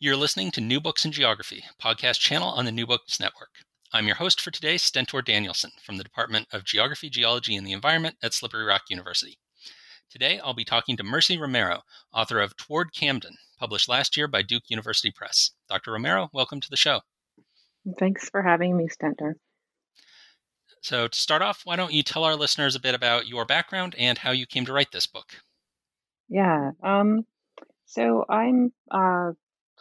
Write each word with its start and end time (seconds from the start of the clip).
You're 0.00 0.14
listening 0.14 0.52
to 0.52 0.60
New 0.60 0.80
Books 0.80 1.04
in 1.04 1.10
Geography, 1.10 1.64
podcast 1.82 2.20
channel 2.20 2.50
on 2.50 2.64
the 2.64 2.70
New 2.70 2.86
Books 2.86 3.18
Network. 3.18 3.48
I'm 3.92 4.06
your 4.06 4.14
host 4.14 4.40
for 4.40 4.52
today, 4.52 4.78
Stentor 4.78 5.22
Danielson 5.22 5.72
from 5.82 5.96
the 5.96 6.04
Department 6.04 6.46
of 6.52 6.62
Geography, 6.62 7.10
Geology, 7.10 7.56
and 7.56 7.66
the 7.66 7.72
Environment 7.72 8.14
at 8.22 8.32
Slippery 8.32 8.62
Rock 8.62 8.82
University. 8.90 9.40
Today, 10.08 10.38
I'll 10.38 10.54
be 10.54 10.64
talking 10.64 10.96
to 10.96 11.02
Mercy 11.02 11.36
Romero, 11.36 11.82
author 12.14 12.38
of 12.38 12.56
Toward 12.56 12.94
Camden, 12.94 13.38
published 13.58 13.88
last 13.88 14.16
year 14.16 14.28
by 14.28 14.42
Duke 14.42 14.62
University 14.68 15.10
Press. 15.10 15.50
Dr. 15.68 15.90
Romero, 15.90 16.30
welcome 16.32 16.60
to 16.60 16.70
the 16.70 16.76
show. 16.76 17.00
Thanks 17.98 18.30
for 18.30 18.40
having 18.40 18.76
me, 18.76 18.86
Stentor. 18.86 19.34
So, 20.80 21.08
to 21.08 21.18
start 21.18 21.42
off, 21.42 21.62
why 21.64 21.74
don't 21.74 21.92
you 21.92 22.04
tell 22.04 22.22
our 22.22 22.36
listeners 22.36 22.76
a 22.76 22.80
bit 22.80 22.94
about 22.94 23.26
your 23.26 23.44
background 23.44 23.96
and 23.98 24.18
how 24.18 24.30
you 24.30 24.46
came 24.46 24.64
to 24.66 24.72
write 24.72 24.92
this 24.92 25.08
book? 25.08 25.42
Yeah. 26.28 26.70
Um, 26.84 27.26
so 27.86 28.24
I'm 28.28 28.72
uh, 28.92 29.32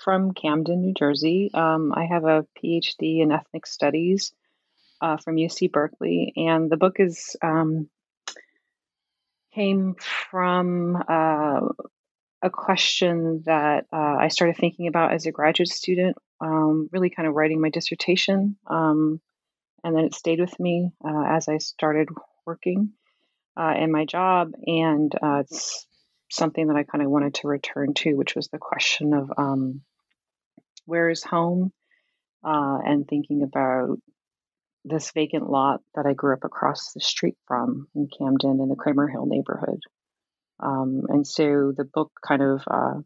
from 0.03 0.33
Camden, 0.33 0.81
New 0.81 0.93
Jersey. 0.93 1.51
Um, 1.53 1.93
I 1.95 2.05
have 2.05 2.23
a 2.23 2.45
PhD 2.57 3.21
in 3.21 3.31
ethnic 3.31 3.65
studies 3.65 4.33
uh, 5.01 5.17
from 5.17 5.35
UC 5.35 5.71
Berkeley, 5.71 6.33
and 6.35 6.69
the 6.69 6.77
book 6.77 6.99
is 6.99 7.35
um, 7.41 7.89
came 9.53 9.95
from 10.29 10.95
uh, 11.07 11.61
a 12.41 12.49
question 12.49 13.43
that 13.45 13.85
uh, 13.91 14.15
I 14.19 14.27
started 14.27 14.57
thinking 14.57 14.87
about 14.87 15.13
as 15.13 15.25
a 15.25 15.31
graduate 15.31 15.69
student, 15.69 16.17
um, 16.39 16.89
really 16.91 17.09
kind 17.09 17.27
of 17.27 17.33
writing 17.33 17.59
my 17.59 17.69
dissertation, 17.69 18.57
um, 18.67 19.19
and 19.83 19.95
then 19.95 20.05
it 20.05 20.15
stayed 20.15 20.39
with 20.39 20.59
me 20.59 20.91
uh, 21.03 21.23
as 21.27 21.47
I 21.47 21.57
started 21.57 22.09
working 22.45 22.91
uh, 23.59 23.73
in 23.77 23.91
my 23.91 24.05
job, 24.05 24.51
and 24.65 25.13
uh, 25.21 25.39
it's 25.39 25.87
something 26.29 26.67
that 26.67 26.75
I 26.75 26.83
kind 26.83 27.03
of 27.03 27.09
wanted 27.09 27.35
to 27.35 27.47
return 27.47 27.93
to, 27.95 28.15
which 28.15 28.35
was 28.35 28.47
the 28.47 28.57
question 28.57 29.13
of 29.13 29.31
um, 29.37 29.81
where 30.85 31.09
is 31.09 31.23
home, 31.23 31.71
uh, 32.43 32.79
and 32.85 33.07
thinking 33.07 33.43
about 33.43 33.97
this 34.85 35.11
vacant 35.11 35.49
lot 35.49 35.81
that 35.95 36.05
I 36.05 36.13
grew 36.13 36.33
up 36.33 36.43
across 36.43 36.93
the 36.93 37.01
street 37.01 37.35
from 37.47 37.87
in 37.95 38.07
Camden 38.07 38.61
in 38.61 38.69
the 38.69 38.75
Cramer 38.75 39.07
Hill 39.07 39.25
neighborhood. 39.25 39.81
Um, 40.59 41.03
and 41.09 41.27
so 41.27 41.73
the 41.75 41.83
book 41.83 42.11
kind 42.25 42.41
of 42.41 42.63
uh, 42.67 42.99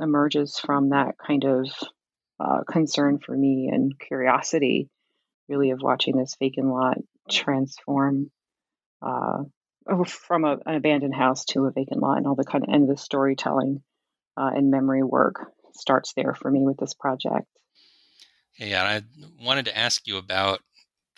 emerges 0.00 0.58
from 0.58 0.90
that 0.90 1.14
kind 1.18 1.44
of 1.44 1.68
uh, 2.40 2.62
concern 2.68 3.18
for 3.18 3.36
me 3.36 3.70
and 3.72 3.98
curiosity, 3.98 4.88
really, 5.48 5.70
of 5.70 5.80
watching 5.80 6.16
this 6.16 6.36
vacant 6.38 6.66
lot 6.66 6.98
transform 7.30 8.30
uh, 9.00 9.44
from 10.06 10.44
a, 10.44 10.58
an 10.66 10.74
abandoned 10.74 11.14
house 11.14 11.44
to 11.46 11.66
a 11.66 11.72
vacant 11.72 12.00
lot, 12.00 12.18
and 12.18 12.26
all 12.26 12.34
the 12.34 12.44
kind 12.44 12.64
of 12.64 12.72
end 12.72 12.84
of 12.84 12.96
the 12.96 13.02
storytelling 13.02 13.82
uh, 14.36 14.50
and 14.54 14.70
memory 14.70 15.02
work 15.02 15.52
starts 15.74 16.12
there 16.14 16.34
for 16.34 16.50
me 16.50 16.62
with 16.62 16.76
this 16.76 16.94
project. 16.94 17.46
Yeah, 18.58 18.82
I 18.84 19.02
wanted 19.44 19.64
to 19.66 19.76
ask 19.76 20.06
you 20.06 20.18
about 20.18 20.60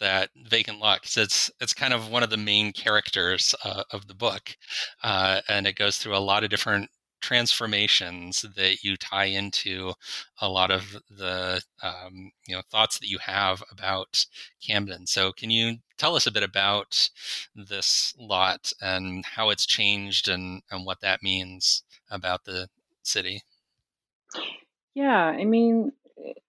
that 0.00 0.30
vacant 0.36 0.80
lot 0.80 1.00
because 1.00 1.16
it's 1.16 1.50
it's 1.60 1.74
kind 1.74 1.94
of 1.94 2.10
one 2.10 2.22
of 2.22 2.30
the 2.30 2.36
main 2.36 2.72
characters 2.72 3.54
uh, 3.64 3.84
of 3.90 4.06
the 4.06 4.14
book, 4.14 4.56
uh, 5.02 5.40
and 5.48 5.66
it 5.66 5.76
goes 5.76 5.98
through 5.98 6.16
a 6.16 6.18
lot 6.18 6.44
of 6.44 6.50
different 6.50 6.90
transformations 7.24 8.44
that 8.54 8.84
you 8.84 8.98
tie 8.98 9.24
into 9.24 9.94
a 10.42 10.48
lot 10.48 10.70
of 10.70 10.94
the 11.08 11.62
um, 11.82 12.30
you 12.46 12.54
know 12.54 12.60
thoughts 12.70 12.98
that 12.98 13.08
you 13.08 13.16
have 13.18 13.62
about 13.72 14.26
Camden. 14.60 15.06
So, 15.06 15.32
can 15.32 15.48
you 15.48 15.78
tell 15.96 16.16
us 16.16 16.26
a 16.26 16.30
bit 16.30 16.42
about 16.42 17.08
this 17.54 18.14
lot 18.20 18.74
and 18.82 19.24
how 19.24 19.48
it's 19.48 19.64
changed 19.64 20.28
and 20.28 20.60
and 20.70 20.84
what 20.84 21.00
that 21.00 21.22
means 21.22 21.82
about 22.10 22.44
the 22.44 22.68
city? 23.02 23.40
Yeah, 24.94 25.24
I 25.24 25.44
mean, 25.44 25.92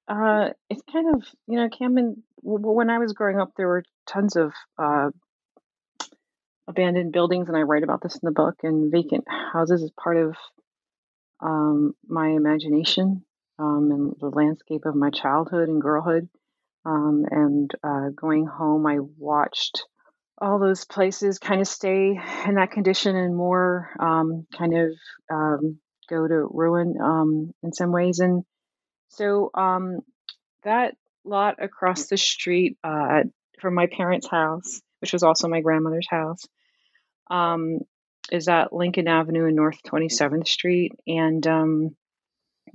uh, 0.09 0.49
it's 0.69 0.83
kind 0.91 1.15
of 1.15 1.23
you 1.47 1.55
know 1.55 1.69
Camden. 1.69 2.21
When 2.41 2.89
I 2.89 2.99
was 2.99 3.13
growing 3.13 3.39
up, 3.39 3.53
there 3.55 3.67
were 3.69 3.85
tons 4.05 4.35
of 4.35 4.51
uh, 4.77 5.09
abandoned 6.67 7.13
buildings, 7.13 7.47
and 7.47 7.55
I 7.55 7.61
write 7.61 7.83
about 7.83 8.01
this 8.01 8.15
in 8.15 8.25
the 8.25 8.31
book. 8.31 8.55
And 8.61 8.91
vacant 8.91 9.23
houses 9.53 9.81
is 9.81 9.91
part 9.91 10.17
of 10.17 10.35
um, 11.45 11.93
my 12.07 12.29
imagination 12.29 13.23
um, 13.59 13.89
and 13.91 14.13
the 14.19 14.35
landscape 14.35 14.85
of 14.85 14.95
my 14.95 15.09
childhood 15.11 15.69
and 15.69 15.81
girlhood. 15.81 16.27
Um, 16.85 17.25
and 17.29 17.71
uh, 17.83 18.09
going 18.15 18.45
home, 18.45 18.85
I 18.85 18.97
watched 18.99 19.83
all 20.39 20.59
those 20.59 20.85
places 20.85 21.39
kind 21.39 21.61
of 21.61 21.67
stay 21.67 22.19
in 22.47 22.55
that 22.55 22.71
condition 22.71 23.15
and 23.15 23.35
more 23.35 23.89
um, 23.99 24.45
kind 24.55 24.77
of 24.77 24.91
um, 25.31 25.79
go 26.09 26.27
to 26.27 26.47
ruin 26.51 26.95
um, 27.01 27.51
in 27.63 27.73
some 27.73 27.91
ways. 27.91 28.19
And 28.19 28.43
so 29.09 29.49
that 30.63 30.95
lot 31.23 31.63
across 31.63 32.07
the 32.07 32.17
street 32.17 32.77
uh, 32.83 33.23
from 33.59 33.73
my 33.73 33.87
parents' 33.87 34.27
house, 34.27 34.81
which 34.99 35.13
was 35.13 35.23
also 35.23 35.47
my 35.47 35.61
grandmother's 35.61 36.07
house, 36.09 36.45
um, 37.29 37.79
is 38.31 38.47
at 38.47 38.73
Lincoln 38.73 39.07
Avenue 39.07 39.45
and 39.45 39.55
North 39.55 39.81
27th 39.83 40.47
Street. 40.47 40.93
And 41.07 41.45
um, 41.45 41.95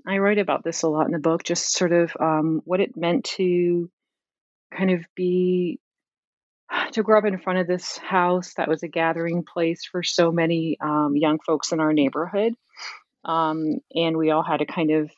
I 0.07 0.19
write 0.19 0.39
about 0.39 0.65
this 0.65 0.83
a 0.83 0.89
lot 0.89 1.07
in 1.07 1.13
the 1.13 1.19
book, 1.19 1.45
just 1.45 1.73
sort 1.73 1.93
of 1.93 2.13
um, 2.19 2.63
what 2.65 2.81
it 2.81 2.97
meant 2.97 3.25
to 3.37 3.91
kind 4.73 4.91
of 4.91 5.05
be 5.15 5.81
to 6.93 7.03
grow 7.03 7.19
up 7.19 7.25
in 7.25 7.39
front 7.39 7.59
of 7.59 7.67
this 7.67 7.97
house 7.99 8.55
that 8.55 8.69
was 8.69 8.83
a 8.83 8.89
gathering 8.89 9.45
place 9.45 9.85
for 9.85 10.03
so 10.03 10.31
many 10.33 10.77
um, 10.81 11.15
young 11.17 11.39
folks 11.45 11.73
in 11.73 11.81
our 11.81 11.93
neighborhood. 11.93 12.55
Um, 13.25 13.79
and 13.95 14.17
we 14.17 14.31
all 14.31 14.43
had 14.43 14.63
a 14.63 14.67
kind 14.67 14.91
of, 14.91 15.11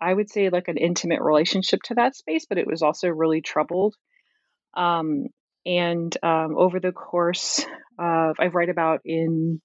I 0.00 0.12
would 0.12 0.30
say, 0.30 0.50
like 0.50 0.68
an 0.68 0.76
intimate 0.76 1.22
relationship 1.22 1.82
to 1.84 1.94
that 1.94 2.16
space, 2.16 2.46
but 2.48 2.58
it 2.58 2.66
was 2.66 2.82
also 2.82 3.08
really 3.08 3.40
troubled. 3.40 3.94
Um, 4.74 5.26
and 5.66 6.16
um, 6.22 6.56
over 6.56 6.80
the 6.80 6.92
course 6.92 7.64
of, 7.98 8.36
I 8.38 8.46
write 8.46 8.70
about 8.70 9.00
in, 9.04 9.60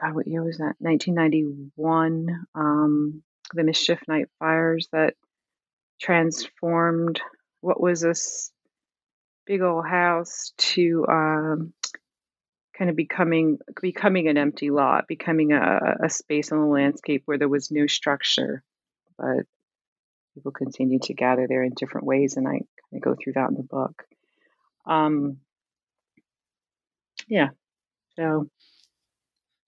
God, 0.00 0.14
what 0.14 0.26
year 0.26 0.42
was 0.42 0.58
that? 0.58 0.76
1991, 0.78 2.46
um, 2.54 3.22
the 3.52 3.64
Mischief 3.64 4.00
Night 4.08 4.28
fires 4.38 4.88
that 4.92 5.14
transformed 6.00 7.20
what 7.60 7.80
was 7.80 8.00
this 8.00 8.50
big 9.46 9.60
old 9.62 9.86
house 9.86 10.52
to 10.56 11.04
um, 11.08 11.72
kind 12.76 12.88
of 12.88 12.96
becoming 12.96 13.58
becoming 13.82 14.28
an 14.28 14.38
empty 14.38 14.70
lot, 14.70 15.06
becoming 15.06 15.52
a, 15.52 15.96
a 16.04 16.08
space 16.08 16.50
on 16.50 16.60
the 16.60 16.66
landscape 16.66 17.22
where 17.26 17.36
there 17.36 17.48
was 17.48 17.70
no 17.70 17.86
structure, 17.86 18.62
but 19.18 19.44
people 20.34 20.52
continue 20.52 20.98
to 21.00 21.12
gather 21.12 21.46
there 21.46 21.62
in 21.62 21.72
different 21.76 22.06
ways, 22.06 22.36
and 22.36 22.48
I 22.48 22.52
kind 22.52 22.64
of 22.94 23.00
go 23.02 23.14
through 23.14 23.34
that 23.34 23.50
in 23.50 23.56
the 23.56 23.62
book. 23.62 24.04
Um, 24.90 25.38
yeah, 27.28 27.48
so 28.16 28.48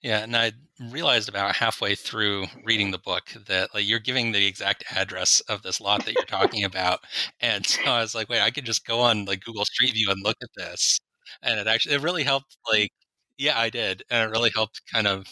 yeah, 0.03 0.19
and 0.23 0.37
I 0.37 0.53
realized 0.91 1.29
about 1.29 1.55
halfway 1.57 1.95
through 1.95 2.47
reading 2.65 2.91
the 2.91 2.99
book 2.99 3.31
that 3.47 3.71
like 3.75 3.87
you're 3.87 4.01
giving 4.01 4.33
the 4.33 4.47
exact 4.47 4.85
address 4.91 5.41
of 5.43 5.63
this 5.63 5.81
lot 5.81 6.05
that 6.05 6.15
you're 6.15 6.25
talking 6.25 6.65
about, 6.65 7.01
and 7.41 7.65
so 7.67 7.83
I 7.85 8.01
was 8.01 8.15
like, 8.15 8.29
wait, 8.29 8.41
I 8.43 8.51
could 8.51 8.65
just 8.67 8.85
go 8.87 9.01
on 9.01 9.25
like 9.27 9.45
Google 9.45 9.65
Street 9.65 9.93
View 9.95 10.11
and 10.11 10.23
look 10.25 10.37
at 10.43 10.51
this, 10.57 10.99
and 11.43 11.59
it 11.61 11.67
actually 11.69 11.95
it 11.97 12.03
really 12.03 12.25
helped. 12.25 12.57
Like, 12.71 12.91
yeah, 13.39 13.59
I 13.59 13.71
did, 13.71 14.03
and 14.11 14.29
it 14.29 14.33
really 14.33 14.51
helped 14.55 14.83
kind 14.93 15.07
of 15.07 15.27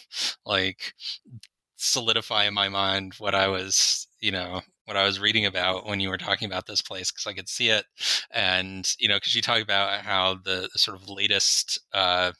like 0.47 0.95
solidify 1.77 2.47
in 2.47 2.55
my 2.55 2.69
mind 2.69 3.15
what 3.19 3.35
I 3.35 3.49
was, 3.49 4.07
you 4.21 4.33
know, 4.33 4.61
what 4.87 4.97
I 4.97 5.05
was 5.05 5.21
reading 5.21 5.47
about 5.47 5.87
when 5.87 6.01
you 6.01 6.09
were 6.09 6.19
talking 6.19 6.47
about 6.47 6.67
this 6.67 6.83
place 6.83 7.11
because 7.11 7.27
I 7.27 7.33
could 7.35 7.49
see 7.49 7.69
it, 7.71 7.85
and 8.31 8.87
you 8.99 9.09
know, 9.09 9.17
because 9.17 9.35
you 9.35 9.43
talk 9.43 9.63
about 9.63 10.03
how 10.03 10.35
the, 10.45 10.69
the 10.73 10.79
sort 10.79 10.97
of 11.01 11.09
latest. 11.09 11.81
Uh, 11.93 12.33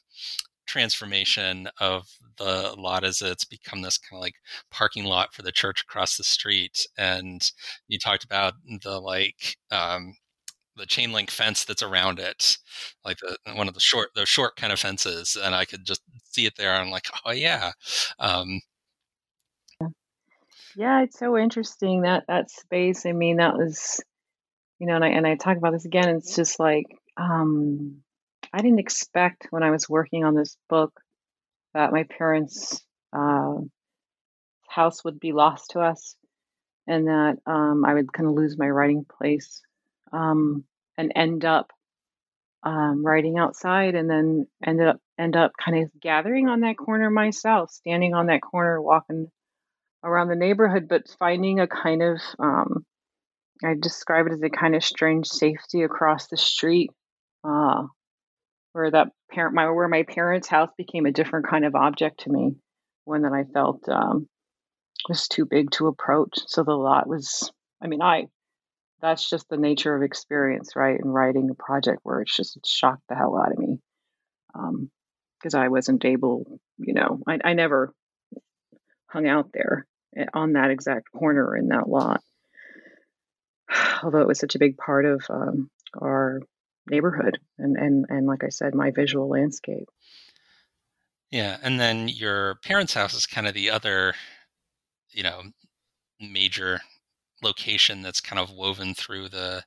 transformation 0.67 1.69
of 1.81 2.07
the 2.39 2.75
lot 2.79 3.05
as 3.05 3.21
it's 3.23 3.45
become 3.45 3.83
this 3.83 3.99
kind 3.99 4.19
of 4.19 4.23
like 4.23 4.35
parking 4.71 5.05
lot 5.05 5.35
for 5.35 5.43
the 5.43 5.51
church 5.53 5.83
across 5.83 6.17
the 6.17 6.25
street. 6.25 6.87
And 6.97 7.43
you 7.89 7.99
talked 7.99 8.25
about 8.25 8.55
the 8.83 9.01
like 9.01 9.57
um 9.71 10.15
the 10.77 10.87
chain 10.87 11.13
link 11.13 11.31
fence 11.31 11.65
that's 11.65 11.83
around 11.83 12.19
it 12.21 12.59
like 13.05 13.19
the, 13.19 13.37
one 13.55 13.69
of 13.69 13.75
the 13.75 13.81
short 13.81 14.11
the 14.15 14.27
short 14.27 14.57
kind 14.57 14.73
of 14.73 14.81
fences. 14.81 15.37
And 15.43 15.55
i 15.55 15.65
could 15.65 15.85
just 15.87 16.03
see 16.25 16.47
it 16.47 16.55
there. 16.57 16.73
And 16.75 16.83
i'm 16.85 16.91
like 16.91 17.09
oh 17.27 17.33
yeah. 17.33 17.73
Um 18.21 18.61
yeah 20.77 21.03
it's 21.03 21.19
so 21.19 21.37
interesting 21.37 22.03
that 22.03 22.25
that 22.29 22.51
space 22.51 23.07
i 23.07 23.13
mean 23.13 23.37
that 23.37 23.55
was 23.55 24.01
you 24.79 24.87
know 24.87 24.97
and 24.97 25.05
i 25.05 25.09
and 25.09 25.27
i 25.27 25.35
talk 25.35 25.57
about 25.57 25.73
this 25.73 25.85
again 25.85 26.09
it's 26.09 26.35
just 26.35 26.59
like 26.61 26.87
um 27.17 28.03
I 28.53 28.59
didn't 28.63 28.81
expect 28.81 29.47
when 29.51 29.63
I 29.63 29.71
was 29.71 29.89
working 29.89 30.25
on 30.25 30.35
this 30.35 30.57
book 30.69 30.93
that 31.75 31.93
my 31.93 32.05
parents' 32.05 32.85
uh, 33.13 33.55
house 34.69 35.05
would 35.05 35.21
be 35.21 35.33
lost 35.33 35.71
to 35.71 35.81
us 35.81 36.17
and 36.87 37.07
that 37.07 37.37
um, 37.47 37.85
I 37.85 37.95
would 37.95 38.13
kind 38.13 38.29
of 38.29 38.35
lose 38.35 38.59
my 38.59 38.69
writing 38.69 39.05
place 39.05 39.63
um, 40.13 40.65
and 40.99 41.13
end 41.15 41.45
up 41.45 41.71
um, 42.63 43.05
writing 43.05 43.39
outside 43.39 43.95
and 43.95 44.11
then 44.11 44.47
ended 44.65 44.89
up 44.89 45.01
end 45.19 45.37
up 45.37 45.53
kind 45.63 45.83
of 45.83 45.91
gathering 46.01 46.49
on 46.49 46.61
that 46.61 46.77
corner 46.77 47.11
myself, 47.11 47.71
standing 47.71 48.15
on 48.15 48.27
that 48.27 48.43
corner, 48.43 48.81
walking 48.83 49.31
around 50.03 50.29
the 50.29 50.37
neighborhood, 50.37 50.87
but 50.89 51.15
finding 51.19 51.61
a 51.61 51.67
kind 51.67 52.03
of 52.03 52.21
um, 52.39 52.85
I 53.65 53.75
describe 53.81 54.27
it 54.27 54.33
as 54.33 54.43
a 54.43 54.51
kind 54.51 54.75
of 54.75 54.85
strange 54.85 55.27
safety 55.27 55.83
across 55.83 56.29
the 56.29 56.37
street. 56.37 56.91
Uh, 57.45 57.85
where 58.73 58.91
that 58.91 59.09
parent 59.31 59.55
my 59.55 59.69
where 59.71 59.89
my 59.89 60.05
parents' 60.05 60.49
house 60.49 60.71
became 60.77 61.07
a 61.07 61.13
different 61.13 61.49
kind 61.49 61.65
of 61.65 61.75
object 61.75 62.21
to 62.21 62.31
me, 62.31 62.55
one 63.05 63.23
that 63.23 63.33
I 63.33 63.45
felt 63.53 63.89
um, 63.89 64.29
was 65.09 65.29
too 65.29 65.47
big 65.47 65.71
to 65.73 65.89
approach. 65.89 66.39
So 66.47 66.63
the 66.63 66.73
lot 66.73 67.09
was, 67.09 67.51
I 67.83 67.89
mean, 67.89 68.03
I 68.03 68.27
that's 69.01 69.29
just 69.29 69.49
the 69.49 69.57
nature 69.57 69.95
of 69.97 70.03
experience, 70.03 70.77
right? 70.77 70.99
And 71.01 71.13
writing 71.13 71.51
a 71.51 71.55
project 71.55 72.01
where 72.03 72.21
it's 72.21 72.37
just 72.37 72.57
it 72.57 72.67
shocked 72.67 73.03
the 73.09 73.15
hell 73.15 73.37
out 73.37 73.53
of 73.53 73.59
me 73.59 73.79
because 74.53 75.55
um, 75.55 75.61
I 75.61 75.69
wasn't 75.69 76.05
able, 76.05 76.61
you 76.79 76.95
know, 76.95 77.21
I, 77.27 77.39
I 77.43 77.53
never 77.55 77.93
hung 79.09 79.27
out 79.27 79.51
there 79.53 79.87
on 80.35 80.55
that 80.55 80.71
exact 80.71 81.11
corner 81.13 81.57
in 81.57 81.69
that 81.69 81.89
lot. 81.89 82.23
Although 84.03 84.21
it 84.21 84.29
was 84.29 84.39
such 84.39 84.55
a 84.55 84.61
big 84.61 84.77
part 84.77 85.05
of 85.05 85.23
um, 85.31 85.71
our 86.01 86.41
neighborhood 86.89 87.39
and 87.59 87.77
and 87.77 88.07
and 88.09 88.27
like 88.27 88.45
I 88.45 88.49
said, 88.49 88.75
my 88.75 88.91
visual 88.91 89.29
landscape. 89.29 89.89
Yeah, 91.31 91.59
and 91.63 91.79
then 91.79 92.09
your 92.09 92.57
parents' 92.65 92.95
house 92.95 93.15
is 93.15 93.27
kind 93.27 93.47
of 93.47 93.55
the 93.55 93.71
other, 93.71 94.15
you 95.11 95.23
know, 95.23 95.43
major 96.21 96.81
location 97.43 98.03
that's 98.03 98.21
kind 98.21 98.41
of 98.41 98.51
woven 98.51 98.95
through 98.95 99.29
the 99.29 99.65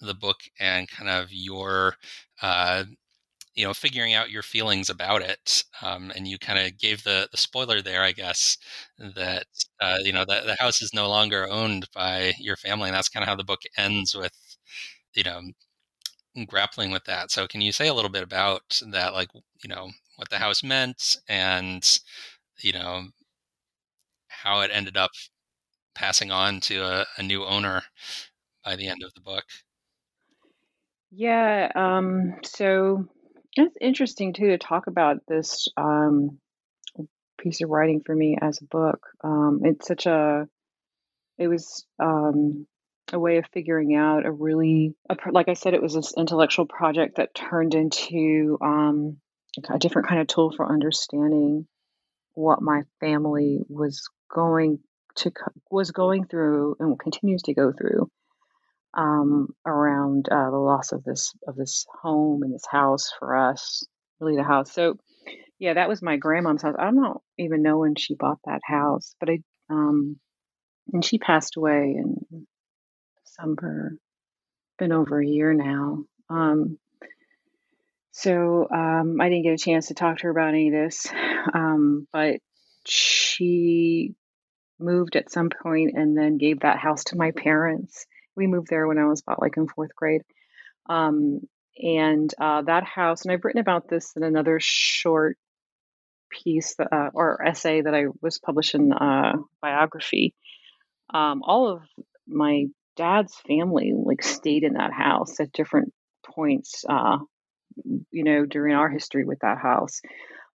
the 0.00 0.14
book 0.14 0.40
and 0.58 0.88
kind 0.88 1.08
of 1.08 1.32
your 1.32 1.96
uh, 2.42 2.84
you 3.56 3.64
know 3.64 3.74
figuring 3.74 4.14
out 4.14 4.30
your 4.30 4.42
feelings 4.42 4.90
about 4.90 5.22
it 5.22 5.64
um, 5.82 6.12
and 6.14 6.28
you 6.28 6.38
kind 6.38 6.58
of 6.58 6.78
gave 6.78 7.02
the 7.04 7.28
the 7.30 7.36
spoiler 7.36 7.82
there 7.82 8.02
i 8.02 8.12
guess 8.12 8.58
that 8.98 9.46
uh, 9.80 9.98
you 10.02 10.12
know 10.12 10.24
that 10.26 10.46
the 10.46 10.56
house 10.60 10.82
is 10.82 10.94
no 10.94 11.08
longer 11.08 11.48
owned 11.50 11.86
by 11.94 12.32
your 12.38 12.56
family 12.56 12.88
and 12.88 12.94
that's 12.96 13.08
kind 13.08 13.24
of 13.24 13.28
how 13.28 13.36
the 13.36 13.44
book 13.44 13.60
ends 13.76 14.14
with 14.14 14.32
you 15.14 15.24
know 15.24 15.40
grappling 16.44 16.90
with 16.90 17.04
that. 17.04 17.30
So 17.30 17.46
can 17.46 17.60
you 17.60 17.72
say 17.72 17.88
a 17.88 17.94
little 17.94 18.10
bit 18.10 18.22
about 18.22 18.80
that, 18.90 19.14
like 19.14 19.30
you 19.34 19.68
know 19.68 19.90
what 20.16 20.28
the 20.28 20.38
house 20.38 20.62
meant 20.62 21.16
and 21.28 21.98
you 22.60 22.72
know 22.72 23.08
how 24.28 24.60
it 24.60 24.70
ended 24.72 24.96
up 24.96 25.12
passing 25.94 26.30
on 26.30 26.60
to 26.60 26.82
a, 26.82 27.06
a 27.16 27.22
new 27.22 27.44
owner 27.44 27.82
by 28.64 28.76
the 28.76 28.88
end 28.88 29.02
of 29.02 29.14
the 29.14 29.20
book? 29.20 29.44
Yeah. 31.10 31.70
Um, 31.74 32.34
so 32.44 33.08
it's 33.64 33.76
interesting 33.80 34.32
too 34.32 34.48
to 34.48 34.58
talk 34.58 34.86
about 34.86 35.18
this 35.28 35.68
um, 35.76 36.38
piece 37.38 37.62
of 37.62 37.70
writing 37.70 38.02
for 38.04 38.14
me 38.14 38.36
as 38.40 38.60
a 38.60 38.64
book. 38.64 39.06
Um, 39.22 39.60
it's 39.64 39.86
such 39.86 40.06
a 40.06 40.48
it 41.38 41.48
was 41.48 41.86
um, 41.98 42.66
a 43.12 43.18
way 43.18 43.38
of 43.38 43.46
figuring 43.52 43.94
out 43.94 44.26
a 44.26 44.32
really, 44.32 44.94
a, 45.08 45.16
like 45.30 45.48
I 45.48 45.54
said, 45.54 45.74
it 45.74 45.82
was 45.82 45.94
this 45.94 46.14
intellectual 46.16 46.66
project 46.66 47.16
that 47.16 47.34
turned 47.34 47.74
into 47.74 48.58
um, 48.62 49.18
a 49.68 49.78
different 49.78 50.08
kind 50.08 50.20
of 50.20 50.26
tool 50.26 50.52
for 50.56 50.70
understanding 50.70 51.66
what 52.34 52.60
my 52.60 52.82
family 53.00 53.60
was 53.68 54.08
going 54.32 54.80
to 55.16 55.32
was 55.70 55.92
going 55.92 56.26
through 56.26 56.76
and 56.78 56.98
continues 56.98 57.42
to 57.42 57.54
go 57.54 57.72
through 57.72 58.10
um, 58.96 59.54
around 59.64 60.28
uh, 60.30 60.50
the 60.50 60.56
loss 60.56 60.92
of 60.92 61.04
this 61.04 61.32
of 61.46 61.54
this 61.56 61.86
home 62.02 62.42
and 62.42 62.52
this 62.52 62.66
house 62.68 63.12
for 63.18 63.36
us, 63.36 63.86
really 64.20 64.36
the 64.36 64.42
house. 64.42 64.72
So, 64.72 64.96
yeah, 65.58 65.74
that 65.74 65.88
was 65.88 66.02
my 66.02 66.16
grandmom's 66.16 66.62
house. 66.62 66.76
I 66.78 66.90
don't 66.90 67.20
even 67.38 67.62
know 67.62 67.78
when 67.78 67.94
she 67.94 68.14
bought 68.14 68.38
that 68.46 68.62
house, 68.64 69.14
but 69.20 69.28
I 69.28 69.38
um, 69.68 70.18
and 70.92 71.04
she 71.04 71.18
passed 71.18 71.56
away 71.56 71.96
in 71.98 72.46
December. 73.24 73.96
Been 74.78 74.92
over 74.92 75.20
a 75.20 75.26
year 75.26 75.54
now. 75.54 76.04
Um, 76.28 76.78
so 78.12 78.66
um, 78.70 79.20
I 79.20 79.28
didn't 79.28 79.44
get 79.44 79.54
a 79.54 79.58
chance 79.58 79.88
to 79.88 79.94
talk 79.94 80.18
to 80.18 80.22
her 80.24 80.30
about 80.30 80.48
any 80.48 80.68
of 80.68 80.74
this, 80.74 81.06
um, 81.54 82.06
but 82.12 82.36
she 82.86 84.14
moved 84.78 85.16
at 85.16 85.30
some 85.30 85.50
point 85.50 85.92
and 85.96 86.16
then 86.16 86.38
gave 86.38 86.60
that 86.60 86.78
house 86.78 87.04
to 87.04 87.16
my 87.16 87.30
parents. 87.32 88.06
We 88.36 88.46
moved 88.46 88.68
there 88.68 88.86
when 88.86 88.98
I 88.98 89.06
was 89.06 89.22
about 89.22 89.40
like 89.40 89.56
in 89.56 89.68
fourth 89.68 89.94
grade. 89.94 90.22
Um, 90.88 91.40
and 91.78 92.32
uh, 92.40 92.62
that 92.62 92.84
house, 92.84 93.24
and 93.24 93.32
I've 93.32 93.44
written 93.44 93.60
about 93.60 93.88
this 93.88 94.12
in 94.16 94.22
another 94.22 94.58
short 94.60 95.36
piece 96.30 96.74
that, 96.76 96.88
uh, 96.92 97.10
or 97.12 97.44
essay 97.44 97.82
that 97.82 97.94
I 97.94 98.06
was 98.22 98.38
published 98.38 98.74
in 98.74 98.92
uh, 98.92 99.32
biography. 99.60 100.34
Um, 101.12 101.42
all 101.42 101.68
of 101.68 101.82
my 102.26 102.66
dad's 102.96 103.34
family 103.46 103.92
like 103.94 104.22
stayed 104.22 104.64
in 104.64 104.74
that 104.74 104.92
house 104.92 105.38
at 105.38 105.52
different 105.52 105.92
points 106.34 106.84
uh, 106.88 107.18
you 108.10 108.24
know 108.24 108.44
during 108.46 108.74
our 108.74 108.88
history 108.88 109.24
with 109.24 109.38
that 109.40 109.58
house 109.58 110.00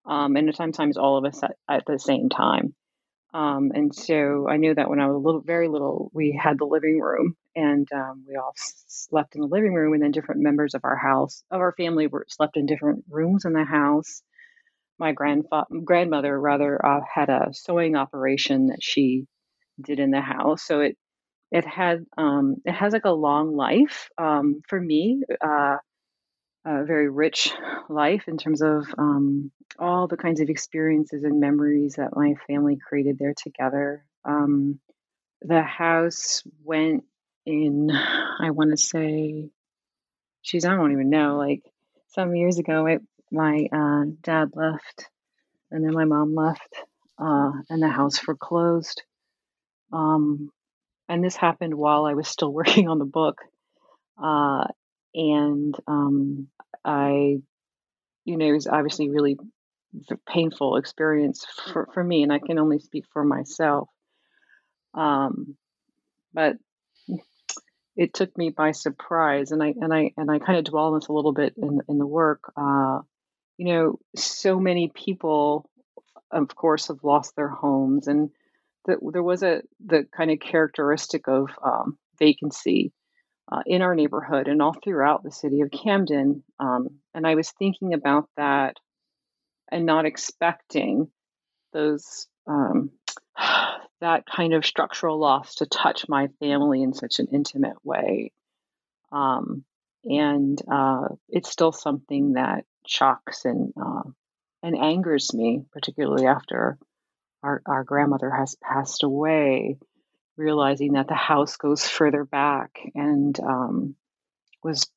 um, 0.07 0.37
and 0.37 0.55
sometimes 0.55 0.97
all 0.97 1.19
of 1.19 1.25
us 1.25 1.43
at, 1.43 1.53
at 1.69 1.85
the 1.87 1.99
same 1.99 2.29
time 2.29 2.75
um, 3.35 3.71
and 3.75 3.95
so 3.95 4.47
i 4.49 4.57
knew 4.57 4.75
that 4.75 4.89
when 4.89 5.01
i 5.01 5.07
was 5.07 5.15
a 5.15 5.19
little 5.19 5.43
very 5.43 5.69
little 5.69 6.11
we 6.15 6.39
had 6.43 6.59
the 6.59 6.65
living 6.65 6.99
room 6.99 7.37
and 7.57 7.89
um, 7.93 8.25
we 8.29 8.37
all 8.37 8.55
slept 8.57 9.35
in 9.35 9.41
the 9.43 9.47
living 9.47 9.75
room 9.75 9.95
and 9.95 10.03
then 10.03 10.11
different 10.13 10.41
members 10.43 10.75
of 10.75 10.83
our 10.85 10.97
house 10.97 11.43
of 11.51 11.61
our 11.61 11.73
family 11.73 12.07
were 12.07 12.27
slept 12.29 12.57
in 12.57 12.67
different 12.67 13.05
rooms 13.11 13.45
in 13.45 13.53
the 13.53 13.65
house 13.65 14.23
my 14.99 15.13
grandfather 15.13 15.67
grandmother 15.85 16.39
rather 16.41 16.85
uh, 16.85 17.01
had 17.13 17.29
a 17.31 17.49
sewing 17.53 17.97
operation 17.97 18.69
that 18.69 18.83
she 18.83 19.27
did 19.81 19.99
in 20.01 20.11
the 20.11 20.21
house 20.21 20.63
so 20.65 20.81
it 20.81 20.97
it 21.51 21.67
had 21.67 22.07
um, 22.17 22.57
it 22.65 22.73
has 22.73 22.93
like 22.93 23.05
a 23.05 23.11
long 23.11 23.57
life 23.57 24.11
um, 24.19 24.63
for 24.69 24.81
me, 24.81 25.23
uh, 25.45 25.77
a 26.65 26.85
very 26.85 27.11
rich 27.11 27.53
life 27.89 28.25
in 28.29 28.39
terms 28.39 28.63
of 28.63 28.87
um, 28.99 29.51
all 29.79 30.09
the 30.09 30.17
kinds 30.17 30.41
of 30.41 30.51
experiences 30.51 31.25
and 31.25 31.41
memories 31.41 31.95
that 31.97 32.17
my 32.17 32.35
family 32.47 32.77
created 32.77 33.19
there 33.19 33.35
together. 33.37 34.05
Um, 34.25 34.81
the 35.43 35.63
house 35.63 36.43
went 36.65 37.05
in, 37.47 37.91
I 37.91 38.51
want 38.51 38.71
to 38.71 38.77
say, 38.77 39.51
she's 40.43 40.65
I 40.65 40.75
don't 40.75 40.93
even 40.93 41.11
know, 41.11 41.37
like 41.37 41.63
some 42.09 42.35
years 42.35 42.59
ago. 42.59 42.87
It 42.87 43.03
my 43.31 43.67
uh, 43.73 44.05
dad 44.23 44.51
left, 44.55 45.09
and 45.71 45.85
then 45.85 45.93
my 45.93 46.05
mom 46.05 46.35
left, 46.35 46.75
uh, 47.19 47.53
and 47.69 47.83
the 47.83 47.89
house 47.89 48.19
foreclosed. 48.19 49.03
Um, 49.93 50.51
and 51.09 51.25
this 51.25 51.37
happened 51.37 51.75
while 51.75 52.07
I 52.07 52.15
was 52.15 52.29
still 52.29 52.53
working 52.53 52.89
on 52.89 52.99
the 52.99 53.05
book. 53.05 53.39
Uh, 54.23 54.65
and 55.15 55.75
um, 55.87 56.49
I, 56.85 57.39
you 58.25 58.37
know, 58.37 58.47
it 58.47 58.53
was 58.53 58.67
obviously 58.67 59.11
really 59.11 59.39
painful 60.29 60.77
experience 60.77 61.45
for, 61.73 61.89
for 61.93 62.05
me, 62.05 62.23
and 62.23 62.33
I 62.33 62.39
can 62.39 62.59
only 62.59 62.79
speak 62.79 63.05
for 63.13 63.25
myself. 63.25 63.89
Um, 64.95 65.57
but 66.33 66.57
it 68.01 68.15
took 68.15 68.37
me 68.39 68.49
by 68.49 68.73
surprise, 68.73 69.53
and 69.53 69.63
I 69.63 69.75
and 69.79 69.93
I 69.93 70.13
and 70.17 70.31
I 70.31 70.39
kind 70.39 70.59
of 70.59 70.65
dwell 70.65 70.87
on 70.87 70.95
this 70.95 71.09
a 71.09 71.13
little 71.13 71.35
bit 71.35 71.53
in 71.59 71.83
in 71.87 71.99
the 71.99 72.07
work. 72.07 72.51
Uh, 72.57 73.01
you 73.59 73.67
know, 73.67 73.99
so 74.17 74.59
many 74.59 74.89
people, 74.89 75.69
of 76.31 76.49
course, 76.57 76.89
have 76.89 77.05
lost 77.05 77.37
their 77.37 77.51
homes, 77.51 78.09
and 78.09 78.31
the, 78.87 78.97
there 79.13 79.23
was 79.23 79.43
a 79.43 79.61
the 79.85 80.07
kind 80.17 80.31
of 80.31 80.41
characteristic 80.41 81.29
of 81.29 81.51
um, 81.63 81.99
vacancy 82.19 82.95
uh, 83.53 83.61
in 83.67 83.83
our 83.83 83.95
neighborhood 83.95 84.49
and 84.49 84.63
all 84.63 84.73
throughout 84.83 85.23
the 85.23 85.31
city 85.31 85.61
of 85.61 85.71
Camden. 85.71 86.43
Um, 86.59 86.89
and 87.13 87.27
I 87.27 87.35
was 87.35 87.53
thinking 87.59 87.93
about 87.93 88.31
that 88.39 88.79
and 89.71 89.85
not 89.85 90.07
expecting 90.07 91.09
those 91.75 92.29
um, 92.47 92.93
that 94.01 94.25
kind 94.27 94.55
of 94.55 94.67
structural 94.67 95.19
loss 95.19 95.57
to 95.57 95.67
touch 95.67 96.09
my 96.09 96.29
family 96.41 96.83
in 96.83 96.93
such 96.93 97.19
an 97.19 97.29
intimate 97.33 97.77
way. 97.85 98.33
Um, 99.13 99.65
and 100.05 100.61
uh, 100.71 101.09
it's 101.29 101.51
still 101.51 101.73
something 101.73 102.35
that 102.35 102.65
shocks 102.87 103.45
and 103.45 103.73
uh, 103.81 104.03
and 104.63 104.77
angers 104.77 105.33
me, 105.35 105.63
particularly 105.73 106.27
after 106.27 106.79
our, 107.43 107.63
our 107.67 107.85
grandmother 107.85 108.31
has 108.31 108.57
passed 108.57 109.03
away, 109.03 109.79
realizing 110.37 110.95
that 110.95 111.09
the 111.09 111.15
house 111.15 111.57
goes 111.57 111.87
further 111.87 112.25
back 112.25 112.79
and 112.95 113.39
um, 113.41 113.95
was 114.63 114.89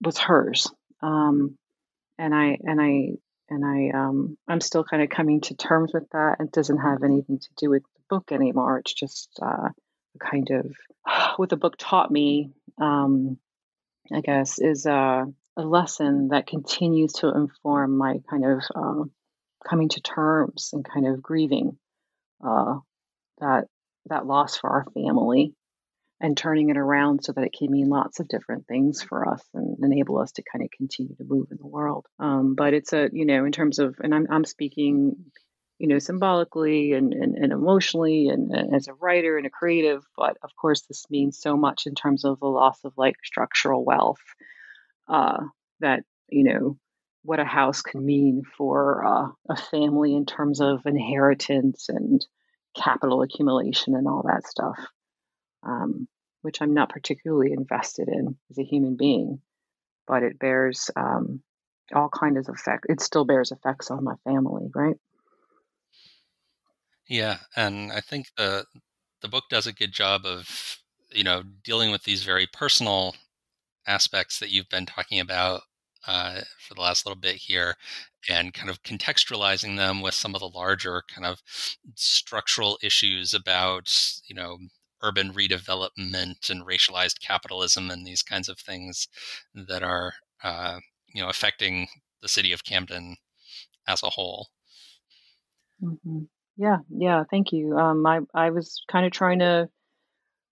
was 0.00 0.18
hers. 0.18 0.68
Um, 1.00 1.56
and 2.18 2.34
I 2.34 2.58
and 2.62 2.80
I 2.80 3.12
and 3.48 3.64
I 3.64 3.96
um, 3.96 4.36
I'm 4.48 4.60
still 4.60 4.84
kind 4.84 5.02
of 5.02 5.08
coming 5.08 5.40
to 5.42 5.54
terms 5.54 5.92
with 5.92 6.08
that. 6.10 6.36
It 6.40 6.52
doesn't 6.52 6.78
have 6.78 7.02
anything 7.02 7.38
to 7.38 7.48
do 7.56 7.70
with 7.70 7.82
book 8.08 8.32
anymore. 8.32 8.78
It's 8.78 8.94
just 8.94 9.38
uh, 9.42 9.68
kind 10.18 10.50
of 10.50 10.66
what 11.36 11.48
the 11.48 11.56
book 11.56 11.76
taught 11.78 12.10
me. 12.10 12.50
Um, 12.80 13.38
I 14.12 14.20
guess 14.20 14.58
is 14.58 14.86
a 14.86 15.26
lesson 15.56 16.28
that 16.28 16.46
continues 16.46 17.12
to 17.14 17.28
inform 17.28 17.98
my 17.98 18.18
kind 18.30 18.44
of 18.44 18.62
uh, 18.74 19.04
coming 19.68 19.88
to 19.90 20.00
terms 20.00 20.70
and 20.72 20.84
kind 20.84 21.06
of 21.06 21.22
grieving 21.22 21.76
uh, 22.44 22.76
that 23.40 23.64
that 24.06 24.26
loss 24.26 24.56
for 24.56 24.70
our 24.70 24.86
family 24.94 25.54
and 26.20 26.36
turning 26.36 26.70
it 26.70 26.76
around 26.76 27.24
so 27.24 27.32
that 27.32 27.44
it 27.44 27.54
can 27.56 27.70
mean 27.70 27.88
lots 27.88 28.18
of 28.18 28.28
different 28.28 28.66
things 28.66 29.02
for 29.02 29.28
us 29.28 29.42
and 29.54 29.76
enable 29.82 30.18
us 30.18 30.32
to 30.32 30.42
kind 30.50 30.64
of 30.64 30.70
continue 30.70 31.14
to 31.14 31.24
move 31.24 31.46
in 31.50 31.58
the 31.58 31.66
world. 31.66 32.06
Um, 32.18 32.54
but 32.56 32.74
it's 32.74 32.92
a, 32.92 33.08
you 33.12 33.24
know, 33.24 33.44
in 33.44 33.52
terms 33.52 33.78
of, 33.78 33.96
and 34.02 34.14
I'm, 34.14 34.26
I'm 34.30 34.44
speaking, 34.44 35.16
you 35.78 35.88
know, 35.88 35.98
symbolically 35.98 36.92
and, 36.92 37.12
and, 37.12 37.36
and 37.36 37.52
emotionally 37.52 38.28
and, 38.28 38.50
and, 38.52 38.74
as 38.74 38.88
a 38.88 38.94
writer 38.94 39.36
and 39.36 39.46
a 39.46 39.50
creative, 39.50 40.04
but 40.16 40.36
of 40.42 40.50
course, 40.56 40.82
this 40.82 41.04
means 41.10 41.38
so 41.40 41.56
much 41.56 41.86
in 41.86 41.94
terms 41.94 42.24
of 42.24 42.40
the 42.40 42.46
loss 42.46 42.78
of 42.84 42.92
like 42.96 43.16
structural 43.24 43.84
wealth 43.84 44.22
uh, 45.08 45.38
that, 45.80 46.02
you 46.28 46.44
know, 46.44 46.76
what 47.22 47.40
a 47.40 47.44
house 47.44 47.82
can 47.82 48.04
mean 48.04 48.42
for 48.56 49.04
uh, 49.04 49.28
a 49.50 49.56
family 49.56 50.14
in 50.14 50.26
terms 50.26 50.60
of 50.60 50.86
inheritance 50.86 51.88
and 51.88 52.24
capital 52.76 53.22
accumulation 53.22 53.94
and 53.94 54.06
all 54.06 54.24
that 54.26 54.46
stuff 54.46 54.78
um, 55.62 56.08
which 56.42 56.62
I'm 56.62 56.74
not 56.74 56.90
particularly 56.90 57.52
invested 57.52 58.08
in 58.08 58.36
as 58.50 58.58
a 58.58 58.64
human 58.64 58.96
being, 58.96 59.40
but 60.06 60.22
it 60.22 60.38
bears 60.38 60.90
um, 60.96 61.42
all 61.94 62.08
kinds 62.08 62.48
of 62.48 62.54
effect. 62.54 62.86
It 62.88 63.00
still 63.00 63.24
bears 63.24 63.52
effects 63.52 63.90
on 63.90 64.04
my 64.04 64.14
family, 64.24 64.68
right? 64.74 64.96
Yeah, 67.08 67.38
and 67.56 67.92
I 67.92 68.00
think 68.00 68.28
the 68.36 68.66
the 69.22 69.28
book 69.28 69.44
does 69.50 69.66
a 69.66 69.72
good 69.72 69.92
job 69.92 70.24
of 70.26 70.78
you 71.12 71.24
know 71.24 71.42
dealing 71.64 71.90
with 71.90 72.04
these 72.04 72.24
very 72.24 72.46
personal 72.46 73.16
aspects 73.86 74.38
that 74.40 74.50
you've 74.50 74.68
been 74.70 74.86
talking 74.86 75.20
about 75.20 75.62
uh, 76.06 76.42
for 76.60 76.74
the 76.74 76.80
last 76.82 77.06
little 77.06 77.20
bit 77.20 77.36
here 77.36 77.76
and 78.28 78.54
kind 78.54 78.70
of 78.70 78.82
contextualizing 78.84 79.76
them 79.76 80.02
with 80.02 80.14
some 80.14 80.34
of 80.34 80.40
the 80.40 80.48
larger 80.48 81.02
kind 81.14 81.26
of 81.26 81.42
structural 81.96 82.78
issues 82.82 83.34
about 83.34 83.92
you 84.28 84.34
know 84.36 84.58
urban 85.02 85.32
redevelopment 85.32 86.50
and 86.50 86.66
racialized 86.66 87.20
capitalism 87.20 87.90
and 87.90 88.06
these 88.06 88.22
kinds 88.22 88.48
of 88.48 88.58
things 88.60 89.08
that 89.54 89.82
are 89.82 90.14
uh, 90.44 90.80
you 91.14 91.22
know 91.22 91.28
affecting 91.30 91.88
the 92.22 92.28
city 92.28 92.52
of 92.52 92.64
Camden 92.64 93.16
as 93.88 94.02
a 94.02 94.10
whole. 94.10 94.48
Mm-hmm. 95.82 96.24
Yeah, 96.58 96.78
yeah. 96.90 97.24
Thank 97.30 97.52
you. 97.52 97.78
Um, 97.78 98.04
I 98.06 98.20
I 98.34 98.50
was 98.50 98.82
kind 98.88 99.06
of 99.06 99.12
trying 99.12 99.38
to 99.40 99.70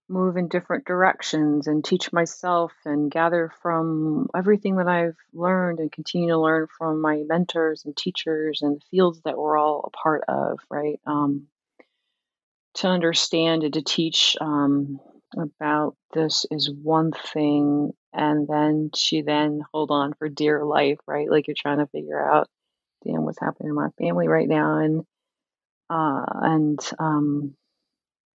move 0.09 0.37
in 0.37 0.49
different 0.49 0.87
directions 0.87 1.67
and 1.67 1.85
teach 1.85 2.13
myself 2.13 2.73
and 2.85 3.11
gather 3.11 3.53
from 3.63 4.29
everything 4.37 4.77
that 4.77 4.89
I've 4.89 5.17
learned 5.35 5.81
and 5.81 5.93
continue 5.93 6.29
to 6.31 6.39
learn 6.39 6.69
from 6.79 7.01
my 7.01 7.25
mentors 7.27 7.85
and 7.85 7.97
teachers 7.97 8.63
and 8.63 8.77
the 8.77 8.85
fields 8.91 9.21
that 9.25 9.39
we're 9.39 9.59
all 9.59 9.83
a 9.87 9.91
part 9.91 10.25
of. 10.29 10.61
Right. 10.71 11.01
Um, 11.07 11.49
to 12.75 12.89
understand 12.89 13.65
and 13.65 13.75
to 13.75 13.83
teach 13.83 14.37
um, 14.41 15.01
about 15.37 15.97
this 16.13 16.47
is 16.51 16.71
one 16.71 17.13
thing 17.13 17.93
and 18.13 18.47
then 18.49 18.91
she 18.95 19.23
then 19.23 19.63
hold 19.73 19.91
on 19.91 20.13
for 20.15 20.29
dear 20.29 20.65
life 20.65 20.99
right 21.07 21.31
like 21.31 21.47
you're 21.47 21.57
trying 21.59 21.79
to 21.79 21.87
figure 21.89 22.31
out 22.31 22.49
damn 23.05 23.25
what's 23.25 23.41
happening 23.41 23.71
in 23.71 23.75
my 23.75 23.89
family 23.99 24.29
right 24.29 24.49
now 24.49 24.79
and 24.79 25.05
uh, 25.91 26.25
and 26.43 26.81
um, 26.99 27.55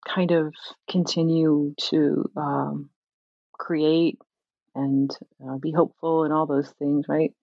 kind 0.08 0.32
of 0.32 0.54
continue 0.90 1.74
to 1.78 2.30
um, 2.36 2.90
create 3.54 4.20
and 4.74 5.16
uh, 5.46 5.58
be 5.58 5.72
hopeful 5.72 6.24
and 6.24 6.34
all 6.34 6.46
those 6.46 6.70
things 6.80 7.06
right 7.08 7.34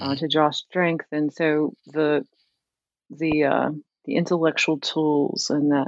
uh, 0.00 0.04
mm-hmm. 0.04 0.14
to 0.14 0.28
draw 0.28 0.50
strength 0.50 1.06
and 1.12 1.32
so 1.32 1.72
the 1.86 2.24
the 3.10 3.44
uh, 3.44 3.70
the 4.04 4.16
intellectual 4.16 4.78
tools 4.78 5.50
and 5.50 5.70
the 5.70 5.86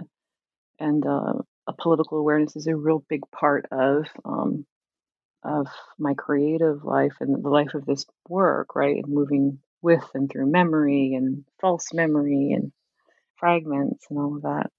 and 0.78 1.07
uh, 1.07 1.35
a 1.66 1.73
political 1.73 2.19
awareness 2.19 2.57
is 2.57 2.66
a 2.66 2.76
real 2.76 3.04
big 3.09 3.23
part 3.30 3.66
of 3.71 4.07
um, 4.25 4.64
of 5.42 5.69
my 5.99 6.14
creative 6.14 6.85
life 6.85 7.14
and 7.21 7.42
the 7.42 7.49
life 7.49 7.75
of 7.75 7.87
this 7.87 8.04
work, 8.28 8.75
right? 8.75 8.97
And 8.97 9.12
moving 9.12 9.59
with 9.83 10.04
and 10.14 10.30
through 10.30 10.50
memory 10.50 11.14
and 11.14 11.45
false 11.61 11.92
memory 11.92 12.52
and 12.52 12.73
fragments 13.41 14.07
and 14.11 14.19
all 14.19 14.37
of 14.37 14.43
that. 14.43 14.71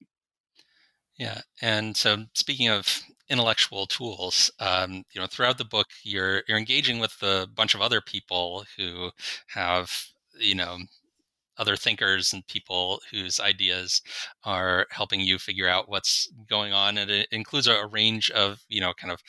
Yeah, 1.18 1.42
and 1.62 1.96
so 1.98 2.26
speaking 2.34 2.70
of 2.70 3.02
intellectual 3.30 3.86
tools, 3.88 4.52
um, 4.60 5.04
you 5.14 5.22
know, 5.22 5.28
throughout 5.28 5.58
the 5.58 5.66
book, 5.66 5.88
you're 6.04 6.44
you're 6.48 6.58
engaging 6.58 7.00
with 7.00 7.16
a 7.22 7.48
bunch 7.54 7.76
of 7.76 7.82
other 7.82 8.02
people 8.02 8.66
who 8.78 9.12
have 9.48 9.92
you 10.40 10.56
know 10.56 10.78
other 11.58 11.76
thinkers 11.76 12.34
and 12.34 12.46
people 12.48 13.02
whose 13.12 13.40
ideas 13.40 14.02
are 14.44 14.88
helping 14.90 15.22
you 15.22 15.38
figure 15.38 15.70
out 15.70 15.90
what's 15.90 16.28
going 16.50 16.74
on. 16.74 16.98
And 16.98 17.12
it 17.12 17.28
includes 17.32 17.68
a, 17.68 17.86
range 17.88 18.32
of, 18.32 18.64
you 18.70 18.82
know, 18.82 18.94
kind 18.94 19.12
of 19.12 19.22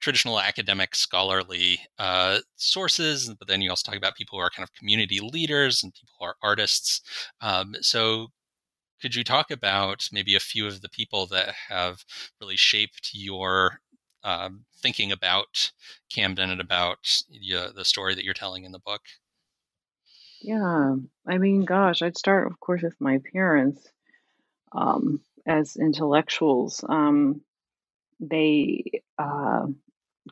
traditional 0.00 0.40
academic 0.40 0.96
scholarly 0.96 1.78
uh, 1.98 2.40
sources, 2.56 3.32
but 3.38 3.46
then 3.46 3.62
you 3.62 3.70
also 3.70 3.88
talk 3.88 3.98
about 3.98 4.16
people 4.16 4.38
who 4.38 4.44
are 4.44 4.50
kind 4.50 4.64
of 4.64 4.74
community 4.74 5.20
leaders 5.20 5.82
and 5.82 5.94
people 5.94 6.14
who 6.18 6.24
are 6.26 6.36
artists. 6.42 7.00
Um, 7.40 7.76
so 7.80 8.28
could 9.02 9.16
you 9.16 9.24
talk 9.24 9.50
about 9.50 10.08
maybe 10.12 10.36
a 10.36 10.40
few 10.40 10.66
of 10.66 10.80
the 10.80 10.88
people 10.88 11.26
that 11.26 11.52
have 11.68 12.04
really 12.40 12.56
shaped 12.56 13.10
your 13.12 13.80
um, 14.22 14.64
thinking 14.80 15.10
about 15.10 15.72
Camden 16.08 16.50
and 16.50 16.60
about 16.60 16.98
the 17.28 17.84
story 17.84 18.14
that 18.14 18.24
you're 18.24 18.32
telling 18.32 18.64
in 18.64 18.70
the 18.70 18.78
book? 18.78 19.02
Yeah, 20.40 20.94
I 21.26 21.38
mean, 21.38 21.64
gosh, 21.64 22.00
I'd 22.00 22.16
start, 22.16 22.46
of 22.46 22.58
course, 22.60 22.82
with 22.82 23.00
my 23.00 23.18
parents 23.32 23.86
um, 24.72 25.20
as 25.46 25.76
intellectuals. 25.76 26.84
Um, 26.88 27.42
they 28.20 29.02
uh, 29.18 29.66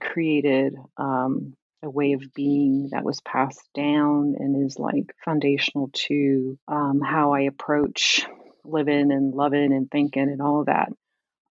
created 0.00 0.76
um, 0.96 1.56
a 1.82 1.90
way 1.90 2.12
of 2.12 2.32
being 2.34 2.90
that 2.92 3.04
was 3.04 3.20
passed 3.20 3.68
down 3.74 4.36
and 4.38 4.64
is 4.64 4.78
like 4.78 5.12
foundational 5.24 5.90
to 5.92 6.56
um, 6.68 7.00
how 7.00 7.32
I 7.32 7.42
approach 7.42 8.26
living 8.64 9.12
and 9.12 9.34
loving 9.34 9.72
and 9.72 9.90
thinking 9.90 10.22
and 10.22 10.42
all 10.42 10.60
of 10.60 10.66
that. 10.66 10.88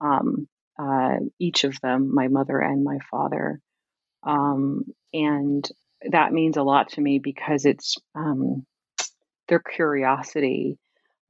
Um, 0.02 0.48
uh, 0.78 1.18
each 1.40 1.66
of 1.66 1.80
them, 1.82 2.14
my 2.14 2.28
mother 2.28 2.60
and 2.60 2.84
my 2.84 3.00
father. 3.12 3.60
Um, 4.24 4.86
and 5.14 5.68
that 6.10 6.32
means 6.32 6.58
a 6.58 6.64
lot 6.64 6.90
to 6.90 7.02
me 7.02 7.20
because 7.20 7.66
it's 7.66 7.98
um, 8.16 8.66
their 9.48 9.60
curiosity 9.60 10.78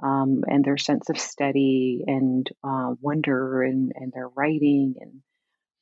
um, 0.02 0.44
and 0.48 0.64
their 0.64 0.78
sense 0.78 1.10
of 1.10 1.18
study 1.18 2.04
and 2.06 2.48
uh, 2.64 2.94
wonder 3.02 3.64
and, 3.64 3.92
and 3.96 4.12
their 4.14 4.28
writing 4.30 4.96
and 5.00 5.22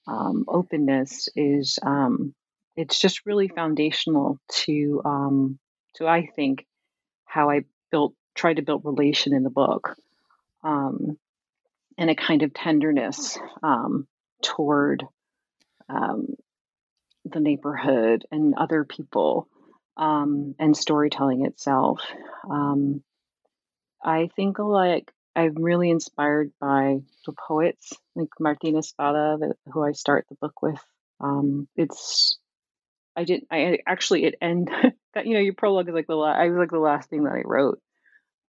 um, 0.08 0.46
openness 0.48 1.27
is 1.36 1.80
um, 1.84 2.34
it's 2.75 3.00
just 3.00 3.25
really 3.25 3.50
foundational 3.50 4.39
to 4.50 5.01
um, 5.04 5.60
to 5.96 6.08
I 6.08 6.27
think 6.36 6.66
how 7.25 7.50
I 7.50 7.66
built 7.92 8.13
tried 8.38 8.56
to 8.56 8.62
build 8.62 8.86
relation 8.86 9.34
in 9.34 9.44
the 9.44 9.50
book 9.50 9.96
um, 10.63 11.17
and 11.98 12.10
a 12.10 12.15
kind 12.15 12.44
of 12.44 12.53
tenderness 12.53 13.38
um, 13.63 14.08
toward 14.41 15.03
um, 15.89 16.36
the 17.25 17.39
neighborhood 17.39 18.25
and 18.32 18.56
other 18.56 18.84
people 18.84 19.48
um, 19.98 20.56
and 20.60 20.77
storytelling 20.77 21.46
itself. 21.46 22.01
Um, 22.50 23.03
I 24.03 24.29
think 24.36 24.60
like 24.60 25.12
I'm 25.36 25.56
really 25.56 25.89
inspired 25.89 26.51
by 26.60 26.98
the 27.25 27.34
poets 27.48 27.94
like 28.15 28.29
Martín 28.39 28.77
Espada, 28.77 29.38
that, 29.39 29.56
who 29.72 29.84
I 29.84 29.91
start 29.91 30.25
the 30.29 30.36
book 30.36 30.62
with. 30.62 30.79
Um, 31.20 31.67
it's 31.75 32.38
I 33.15 33.24
didn't. 33.24 33.48
I 33.51 33.79
actually 33.88 34.25
it 34.25 34.36
end 34.41 34.70
that 35.13 35.25
you 35.25 35.34
know 35.34 35.39
your 35.39 35.53
prologue 35.53 35.89
is 35.89 35.96
like 35.96 36.08
the 36.08 36.15
la- 36.15 36.32
I 36.32 36.50
was 36.50 36.58
like 36.58 36.72
the 36.72 36.79
last 36.79 37.10
thing 37.10 37.24
that 37.24 37.34
I 37.34 37.41
wrote. 37.44 37.79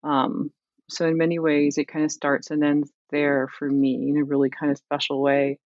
Um, 0.03 0.51
so 0.89 1.07
in 1.07 1.19
many 1.19 1.39
ways, 1.39 1.79
it 1.79 1.89
kind 1.89 2.05
of 2.05 2.13
starts 2.13 2.51
and 2.51 2.65
ends 2.65 2.91
there 3.11 3.49
for 3.59 3.69
me 3.69 4.09
in 4.09 4.17
a 4.17 4.25
really 4.25 4.51
kind 4.51 4.73
of 4.73 4.79
special 4.79 5.21
way. 5.21 5.59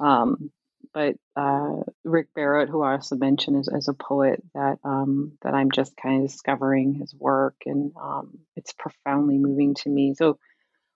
Um, 0.00 0.50
but 0.92 1.16
uh, 1.36 1.82
Rick 2.04 2.28
Barrett, 2.34 2.68
who 2.68 2.82
I 2.82 2.92
also 2.92 3.16
mentioned 3.16 3.58
as, 3.58 3.68
as 3.68 3.88
a 3.88 3.94
poet, 3.94 4.42
that 4.54 4.78
um, 4.84 5.32
that 5.42 5.54
I'm 5.54 5.70
just 5.70 5.96
kind 5.96 6.22
of 6.22 6.30
discovering 6.30 6.94
his 6.94 7.14
work, 7.14 7.56
and 7.66 7.92
um, 8.00 8.38
it's 8.56 8.72
profoundly 8.72 9.38
moving 9.38 9.74
to 9.74 9.88
me. 9.88 10.14
So, 10.14 10.38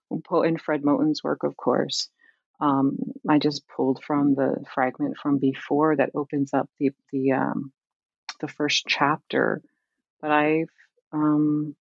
and 0.09 0.61
Fred 0.61 0.83
Moten's 0.83 1.23
work, 1.23 1.43
of 1.43 1.55
course. 1.55 2.09
Um, 2.59 2.97
I 3.27 3.39
just 3.39 3.67
pulled 3.67 4.03
from 4.03 4.35
the 4.35 4.63
fragment 4.73 5.17
from 5.17 5.39
before 5.39 5.95
that 5.95 6.11
opens 6.15 6.53
up 6.53 6.69
the 6.79 6.91
the 7.11 7.33
um, 7.33 7.71
the 8.39 8.47
first 8.47 8.85
chapter. 8.87 9.61
But 10.21 10.31
I've 10.31 10.69
um, 11.11 11.75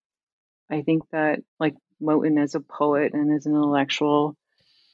I 0.70 0.82
think 0.82 1.04
that 1.12 1.40
like 1.60 1.76
Moten 2.02 2.42
as 2.42 2.56
a 2.56 2.60
poet 2.60 3.14
and 3.14 3.34
as 3.34 3.46
an 3.46 3.54
intellectual 3.56 4.36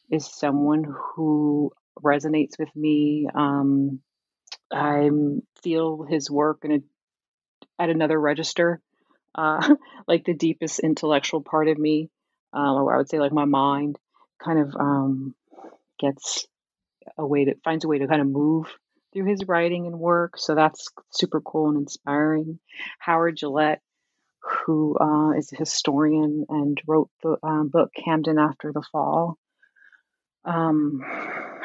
is 0.09 0.25
someone 0.25 0.83
who 0.83 1.71
resonates 2.01 2.57
with 2.59 2.73
me. 2.75 3.27
Um, 3.33 3.99
I 4.71 5.09
feel 5.63 6.03
his 6.03 6.29
work 6.29 6.59
in 6.63 6.71
a, 6.71 6.79
at 7.79 7.89
another 7.89 8.19
register, 8.19 8.81
uh, 9.33 9.75
like 10.07 10.25
the 10.25 10.33
deepest 10.33 10.79
intellectual 10.79 11.41
part 11.41 11.67
of 11.67 11.77
me, 11.77 12.09
um, 12.53 12.75
or 12.75 12.93
I 12.93 12.97
would 12.97 13.09
say 13.09 13.19
like 13.19 13.33
my 13.33 13.45
mind, 13.45 13.97
kind 14.43 14.59
of 14.59 14.75
um, 14.75 15.35
gets 15.99 16.47
a 17.17 17.25
way 17.25 17.45
to 17.45 17.55
finds 17.63 17.85
a 17.85 17.87
way 17.87 17.99
to 17.99 18.07
kind 18.07 18.21
of 18.21 18.27
move 18.27 18.67
through 19.13 19.25
his 19.25 19.47
writing 19.47 19.85
and 19.85 19.99
work. 19.99 20.37
So 20.37 20.55
that's 20.55 20.89
super 21.11 21.41
cool 21.41 21.69
and 21.69 21.77
inspiring. 21.77 22.59
Howard 22.99 23.37
Gillette, 23.37 23.81
who 24.45 24.97
uh, 24.99 25.31
is 25.31 25.51
a 25.51 25.57
historian 25.57 26.45
and 26.49 26.81
wrote 26.87 27.09
the 27.23 27.37
um, 27.43 27.69
book 27.69 27.91
Camden 28.03 28.37
After 28.37 28.71
the 28.71 28.83
Fall 28.91 29.37
um, 30.45 31.01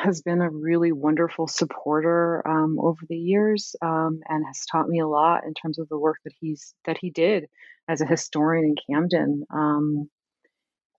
has 0.02 0.22
been 0.22 0.40
a 0.40 0.50
really 0.50 0.92
wonderful 0.92 1.46
supporter 1.46 2.46
um, 2.48 2.78
over 2.80 3.00
the 3.08 3.16
years 3.16 3.76
um, 3.82 4.20
and 4.28 4.44
has 4.46 4.64
taught 4.70 4.88
me 4.88 5.00
a 5.00 5.08
lot 5.08 5.44
in 5.44 5.54
terms 5.54 5.78
of 5.78 5.88
the 5.88 5.98
work 5.98 6.16
that 6.24 6.32
he's 6.40 6.74
that 6.86 6.96
he 7.00 7.10
did 7.10 7.46
as 7.88 8.00
a 8.00 8.06
historian 8.06 8.64
in 8.64 8.74
Camden. 8.94 9.44
Um, 9.52 10.10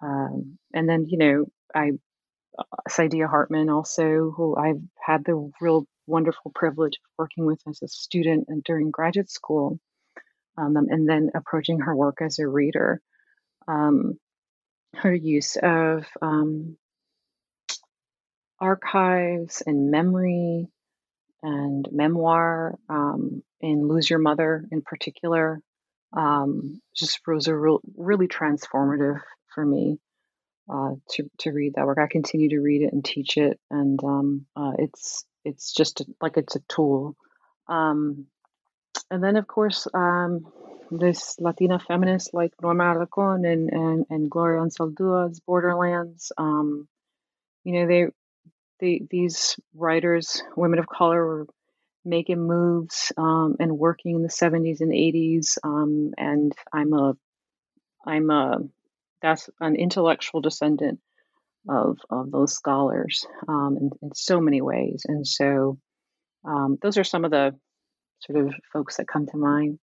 um, 0.02 0.58
and 0.74 0.88
then 0.88 1.06
you 1.08 1.18
know 1.18 1.46
I 1.74 1.92
uh, 2.58 2.64
Saidiya 2.90 3.30
Hartman 3.30 3.70
also, 3.70 4.32
who 4.36 4.56
I've 4.56 4.82
had 5.04 5.26
the 5.26 5.52
real 5.60 5.88
wonderful 6.06 6.52
privilege 6.54 6.96
of 6.96 7.12
working 7.18 7.46
with 7.46 7.62
as 7.68 7.82
a 7.82 7.88
student 7.88 8.46
and 8.50 8.64
during 8.64 8.92
graduate 8.92 9.32
school, 9.32 9.80
um, 10.58 10.76
and 10.78 11.08
then 11.08 11.32
approaching 11.36 11.80
her 11.80 11.96
work 11.96 12.18
as 12.22 12.40
a 12.40 12.48
reader. 12.48 13.02
her 13.68 15.14
use 15.14 15.58
of 15.62 16.06
um, 16.22 16.78
archives 18.60 19.64
and 19.66 19.90
memory 19.90 20.68
and 21.42 21.88
memoir 21.92 22.78
um, 22.90 23.42
in 23.62 23.88
Lose 23.88 24.10
Your 24.10 24.20
Mother 24.20 24.66
in 24.72 24.82
particular 24.82 25.62
um, 26.14 26.82
just 26.96 27.20
was 27.26 27.48
a 27.48 27.56
real, 27.56 27.80
really 27.96 28.28
transformative 28.28 29.22
for 29.54 29.66
me 29.66 30.00
uh, 30.72 30.96
to, 31.12 31.30
to 31.40 31.52
read 31.52 31.74
that 31.76 31.86
work. 31.86 31.98
I 32.02 32.08
continue 32.08 32.50
to 32.50 32.60
read 32.60 32.82
it 32.82 32.94
and 32.94 33.04
teach 33.04 33.38
it, 33.38 33.60
and 33.70 34.00
um, 34.04 34.46
uh, 34.56 34.74
it's 34.78 35.26
it's 35.44 35.74
just 35.74 36.02
a, 36.02 36.06
like 36.22 36.38
it's 36.38 36.56
a 36.56 36.62
tool. 36.68 37.16
Um, 37.68 38.28
and 39.10 39.24
then, 39.24 39.38
of 39.38 39.48
course, 39.48 39.88
um, 39.94 40.52
this 40.92 41.36
Latina 41.40 41.80
feminist 41.80 42.34
like 42.34 42.54
Norma 42.62 42.84
Alarcón 42.84 43.48
and, 43.48 43.70
and, 43.70 44.06
and 44.10 44.30
Gloria 44.30 44.62
Anzaldua's 44.62 45.40
Borderlands, 45.40 46.32
um, 46.38 46.88
you 47.64 47.74
know, 47.74 47.88
they 47.88 48.08
the, 48.80 49.02
these 49.10 49.58
writers, 49.74 50.44
women 50.58 50.80
of 50.80 50.88
color, 50.88 51.26
were 51.26 51.48
making 52.04 52.46
moves 52.46 53.12
um, 53.16 53.56
and 53.60 53.78
working 53.78 54.16
in 54.16 54.24
the 54.24 54.28
70s 54.28 54.82
and 54.82 54.92
80s. 54.92 55.58
Um, 55.64 56.14
and 56.18 56.52
I'm 56.74 56.92
a, 56.94 57.16
I'm 58.06 58.30
a, 58.32 58.58
that's 59.22 59.50
an 59.60 59.76
intellectual 59.76 60.42
descendant 60.42 61.00
of 61.70 62.00
of 62.10 62.32
those 62.32 62.54
scholars 62.54 63.28
um, 63.48 63.78
in, 63.80 63.92
in, 64.02 64.16
so 64.16 64.42
many 64.42 64.62
ways. 64.62 65.04
And 65.08 65.28
so 65.28 65.78
um, 66.44 66.80
those 66.82 66.98
are 66.98 67.04
some 67.04 67.24
of 67.24 67.30
the 67.30 67.56
sort 68.22 68.46
of 68.46 68.54
folks 68.72 68.98
that 68.98 69.08
come 69.08 69.28
to 69.28 69.38
mind, 69.38 69.80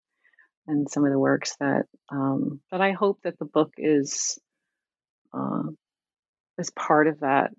and 0.67 0.89
some 0.89 1.05
of 1.05 1.11
the 1.11 1.19
works 1.19 1.55
that 1.59 1.85
um, 2.09 2.61
that 2.71 2.81
I 2.81 2.91
hope 2.91 3.19
that 3.23 3.37
the 3.39 3.45
book 3.45 3.73
is 3.77 4.39
uh, 5.33 5.63
is 6.57 6.69
part 6.71 7.07
of 7.07 7.21
that 7.21 7.51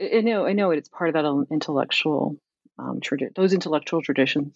I 0.00 0.20
know, 0.20 0.46
I 0.46 0.52
know 0.52 0.70
it. 0.70 0.78
It's 0.78 0.88
part 0.88 1.08
of 1.08 1.14
that 1.14 1.24
um, 1.24 1.46
intellectual 1.50 2.36
um, 2.78 3.00
tradi- 3.00 3.34
those 3.34 3.52
intellectual 3.52 4.02
traditions. 4.02 4.54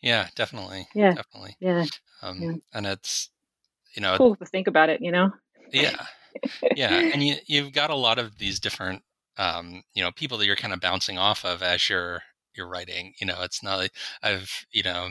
Yeah, 0.00 0.28
definitely. 0.34 0.88
Yeah, 0.94 1.14
definitely. 1.14 1.56
Yeah, 1.60 1.84
um, 2.22 2.42
yeah. 2.42 2.52
and 2.72 2.86
it's 2.86 3.30
you 3.94 4.02
know 4.02 4.16
cool 4.16 4.36
to 4.36 4.46
think 4.46 4.66
about 4.66 4.88
it. 4.88 5.00
You 5.00 5.12
know. 5.12 5.30
yeah, 5.72 6.06
yeah, 6.74 7.10
and 7.12 7.22
you 7.26 7.36
you've 7.46 7.72
got 7.72 7.90
a 7.90 7.94
lot 7.94 8.18
of 8.18 8.38
these 8.38 8.60
different 8.60 9.02
um, 9.38 9.82
you 9.94 10.02
know 10.02 10.10
people 10.12 10.38
that 10.38 10.46
you're 10.46 10.56
kind 10.56 10.74
of 10.74 10.80
bouncing 10.80 11.18
off 11.18 11.44
of 11.44 11.62
as 11.62 11.88
you're 11.88 12.22
you're 12.56 12.68
writing. 12.68 13.14
You 13.20 13.26
know, 13.26 13.42
it's 13.42 13.62
not 13.62 13.78
like 13.78 13.92
I've 14.22 14.50
you 14.72 14.82
know 14.82 15.10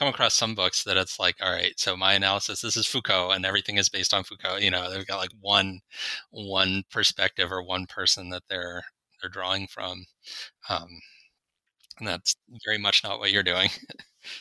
come 0.00 0.08
across 0.08 0.34
some 0.34 0.54
books 0.54 0.82
that 0.84 0.96
it's 0.96 1.18
like, 1.20 1.36
all 1.42 1.52
right, 1.52 1.78
so 1.78 1.94
my 1.94 2.14
analysis, 2.14 2.62
this 2.62 2.74
is 2.74 2.86
Foucault, 2.86 3.32
and 3.32 3.44
everything 3.44 3.76
is 3.76 3.90
based 3.90 4.14
on 4.14 4.24
Foucault. 4.24 4.56
You 4.56 4.70
know, 4.70 4.90
they've 4.90 5.06
got 5.06 5.18
like 5.18 5.32
one 5.40 5.80
one 6.30 6.84
perspective 6.90 7.52
or 7.52 7.62
one 7.62 7.86
person 7.86 8.30
that 8.30 8.42
they're 8.48 8.82
they're 9.20 9.30
drawing 9.30 9.66
from, 9.66 10.06
um, 10.70 10.88
and 11.98 12.08
that's 12.08 12.34
very 12.64 12.78
much 12.78 13.04
not 13.04 13.18
what 13.18 13.30
you're 13.30 13.42
doing. 13.42 13.68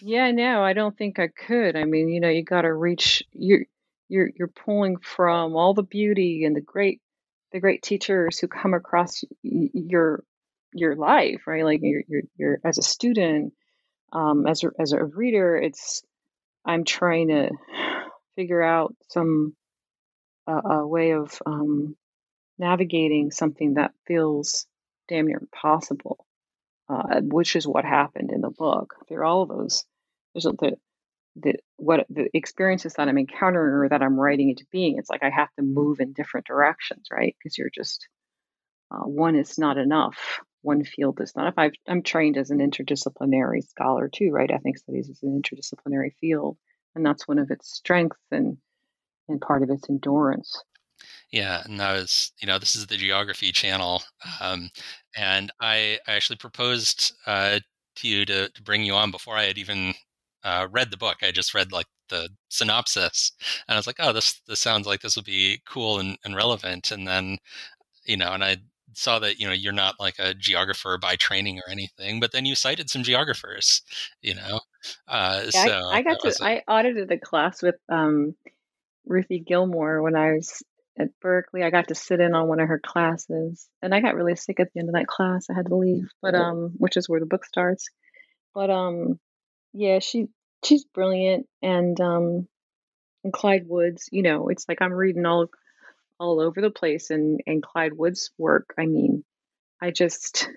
yeah, 0.01 0.31
no, 0.31 0.63
I 0.63 0.71
don't 0.71 0.97
think 0.97 1.19
I 1.19 1.27
could. 1.27 1.75
I 1.75 1.83
mean, 1.83 2.07
you 2.07 2.21
know, 2.21 2.29
you 2.29 2.43
got 2.43 2.61
to 2.61 2.73
reach 2.73 3.21
you. 3.33 3.65
You're 4.07 4.29
you're 4.35 4.47
pulling 4.47 4.97
from 4.97 5.55
all 5.57 5.73
the 5.73 5.83
beauty 5.83 6.45
and 6.45 6.55
the 6.55 6.61
great 6.61 7.01
the 7.51 7.59
great 7.59 7.83
teachers 7.83 8.39
who 8.39 8.47
come 8.47 8.73
across 8.73 9.23
your 9.43 10.23
your 10.73 10.95
life, 10.95 11.47
right? 11.47 11.63
Like 11.63 11.79
you're 11.81 12.03
you're, 12.07 12.23
you're 12.37 12.59
as 12.63 12.77
a 12.77 12.83
student 12.83 13.53
um, 14.11 14.47
as 14.47 14.63
a, 14.63 14.71
as 14.79 14.91
a 14.93 15.03
reader, 15.03 15.55
it's 15.57 16.01
I'm 16.65 16.83
trying 16.83 17.29
to 17.29 17.49
figure 18.35 18.61
out 18.61 18.95
some 19.09 19.55
uh, 20.47 20.61
a 20.63 20.87
way 20.87 21.11
of 21.11 21.39
um, 21.45 21.95
navigating 22.57 23.31
something 23.31 23.75
that 23.75 23.91
feels 24.07 24.65
damn 25.07 25.27
near 25.27 25.39
impossible, 25.39 26.25
uh, 26.89 27.21
which 27.21 27.55
is 27.55 27.67
what 27.67 27.85
happened 27.85 28.31
in 28.31 28.41
the 28.41 28.49
book. 28.49 28.95
There 29.07 29.19
are 29.19 29.25
all 29.25 29.45
those. 29.45 29.83
There's 30.33 30.45
the 30.45 30.77
the 31.35 31.53
what 31.77 32.05
the 32.09 32.29
experiences 32.33 32.93
that 32.95 33.07
I'm 33.07 33.17
encountering 33.17 33.73
or 33.73 33.89
that 33.89 34.01
I'm 34.01 34.19
writing 34.19 34.49
into 34.49 34.65
being. 34.71 34.97
It's 34.97 35.09
like 35.09 35.23
I 35.23 35.29
have 35.29 35.53
to 35.55 35.61
move 35.61 35.99
in 35.99 36.13
different 36.13 36.47
directions, 36.47 37.07
right? 37.11 37.35
Because 37.37 37.57
you're 37.57 37.69
just 37.73 38.07
uh, 38.91 39.03
one 39.03 39.35
is 39.35 39.59
not 39.59 39.77
enough 39.77 40.41
one 40.69 40.83
field 40.83 41.19
is 41.19 41.35
not. 41.35 41.47
If 41.47 41.57
i 41.57 41.71
am 41.87 42.03
trained 42.03 42.37
as 42.37 42.51
an 42.51 42.59
interdisciplinary 42.59 43.67
scholar 43.67 44.07
too, 44.07 44.29
right? 44.31 44.51
Ethnic 44.51 44.77
studies 44.77 45.09
is 45.09 45.23
an 45.23 45.41
interdisciplinary 45.41 46.13
field, 46.21 46.57
and 46.93 47.03
that's 47.03 47.27
one 47.27 47.39
of 47.39 47.49
its 47.49 47.71
strengths 47.71 48.21
and 48.29 48.57
and 49.27 49.41
part 49.41 49.63
of 49.63 49.71
its 49.71 49.89
endurance. 49.89 50.61
Yeah, 51.31 51.63
and 51.65 51.79
that 51.79 51.93
was 51.93 52.31
you 52.39 52.45
know 52.45 52.59
this 52.59 52.75
is 52.75 52.85
the 52.85 52.97
geography 52.97 53.51
channel, 53.51 54.03
um, 54.39 54.69
and 55.17 55.51
I, 55.59 55.97
I 56.07 56.11
actually 56.13 56.37
proposed 56.37 57.13
uh, 57.25 57.59
to 57.95 58.07
you 58.07 58.25
to, 58.27 58.49
to 58.49 58.61
bring 58.61 58.83
you 58.83 58.93
on 58.93 59.09
before 59.09 59.35
I 59.35 59.45
had 59.45 59.57
even 59.57 59.95
uh, 60.43 60.67
read 60.69 60.91
the 60.91 60.97
book. 60.97 61.17
I 61.23 61.31
just 61.31 61.55
read 61.55 61.71
like 61.71 61.87
the 62.09 62.29
synopsis, 62.49 63.31
and 63.67 63.73
I 63.73 63.79
was 63.79 63.87
like, 63.87 63.97
"Oh, 63.97 64.13
this 64.13 64.39
this 64.47 64.61
sounds 64.61 64.85
like 64.85 65.01
this 65.01 65.15
will 65.15 65.23
be 65.23 65.63
cool 65.67 65.97
and, 65.99 66.15
and 66.25 66.35
relevant." 66.35 66.91
And 66.91 67.07
then, 67.07 67.39
you 68.05 68.17
know, 68.17 68.33
and 68.33 68.43
I 68.43 68.57
saw 68.93 69.19
that 69.19 69.39
you 69.39 69.47
know 69.47 69.53
you're 69.53 69.73
not 69.73 69.99
like 69.99 70.15
a 70.19 70.33
geographer 70.33 70.97
by 70.97 71.15
training 71.15 71.59
or 71.59 71.69
anything, 71.69 72.19
but 72.19 72.31
then 72.31 72.45
you 72.45 72.55
cited 72.55 72.89
some 72.89 73.03
geographers, 73.03 73.81
you 74.21 74.35
know. 74.35 74.59
Uh, 75.07 75.43
yeah, 75.53 75.65
so 75.65 75.89
I, 75.89 75.97
I 75.97 76.01
got 76.01 76.19
to. 76.21 76.35
A, 76.41 76.45
I 76.45 76.63
audited 76.67 77.11
a 77.11 77.17
class 77.17 77.61
with 77.61 77.75
um, 77.89 78.35
Ruthie 79.05 79.39
Gilmore 79.39 80.01
when 80.01 80.15
I 80.15 80.33
was 80.33 80.63
at 80.97 81.09
Berkeley. 81.21 81.63
I 81.63 81.69
got 81.69 81.87
to 81.89 81.95
sit 81.95 82.19
in 82.19 82.33
on 82.33 82.47
one 82.47 82.59
of 82.59 82.67
her 82.67 82.79
classes, 82.79 83.67
and 83.81 83.93
I 83.93 84.01
got 84.01 84.15
really 84.15 84.35
sick 84.35 84.59
at 84.59 84.71
the 84.73 84.79
end 84.79 84.89
of 84.89 84.95
that 84.95 85.07
class. 85.07 85.47
I 85.49 85.53
had 85.53 85.67
to 85.67 85.75
leave, 85.75 86.09
but 86.21 86.35
um, 86.35 86.73
which 86.77 86.97
is 86.97 87.09
where 87.09 87.19
the 87.19 87.25
book 87.25 87.45
starts. 87.45 87.89
But 88.53 88.69
um, 88.69 89.19
yeah, 89.73 89.99
she 89.99 90.27
she's 90.63 90.85
brilliant, 90.85 91.47
and 91.61 91.99
um, 91.99 92.47
and 93.23 93.33
Clyde 93.33 93.67
Woods. 93.67 94.09
You 94.11 94.23
know, 94.23 94.49
it's 94.49 94.65
like 94.67 94.81
I'm 94.81 94.93
reading 94.93 95.25
all 95.25 95.47
all 96.19 96.39
over 96.39 96.61
the 96.61 96.71
place, 96.71 97.09
and 97.09 97.41
and 97.47 97.63
Clyde 97.63 97.93
Woods' 97.93 98.31
work. 98.37 98.73
I 98.77 98.85
mean, 98.85 99.23
I 99.81 99.91
just 99.91 100.49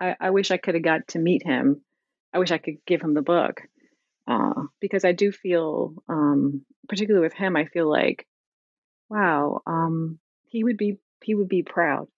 I, 0.00 0.16
I 0.20 0.30
wish 0.30 0.50
I 0.50 0.56
could 0.56 0.74
have 0.74 0.84
got 0.84 1.08
to 1.08 1.18
meet 1.18 1.44
him. 1.44 1.82
I 2.32 2.38
wish 2.38 2.50
I 2.50 2.58
could 2.58 2.76
give 2.86 3.02
him 3.02 3.14
the 3.14 3.22
book 3.22 3.62
uh, 4.26 4.62
because 4.80 5.04
I 5.04 5.12
do 5.12 5.32
feel, 5.32 5.94
um, 6.08 6.64
particularly 6.88 7.24
with 7.24 7.34
him, 7.34 7.56
I 7.56 7.64
feel 7.66 7.90
like 7.90 8.26
wow, 9.10 9.60
um, 9.66 10.18
he 10.46 10.64
would 10.64 10.76
be 10.76 10.98
he 11.22 11.34
would 11.34 11.48
be 11.48 11.62
proud. 11.62 12.08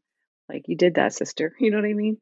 Like 0.48 0.68
you 0.68 0.76
did 0.76 0.94
that, 0.94 1.14
sister. 1.14 1.54
You 1.60 1.70
know 1.70 1.78
what 1.78 1.86
I 1.86 1.94
mean? 1.94 2.18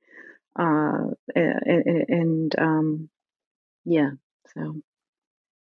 Uh, 0.59 1.15
and, 1.35 1.87
and, 1.87 2.05
and 2.09 2.59
um, 2.59 3.11
yeah. 3.85 4.11
So 4.55 4.81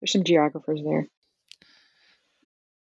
there's 0.00 0.12
some 0.12 0.24
geographers 0.24 0.80
there. 0.84 1.08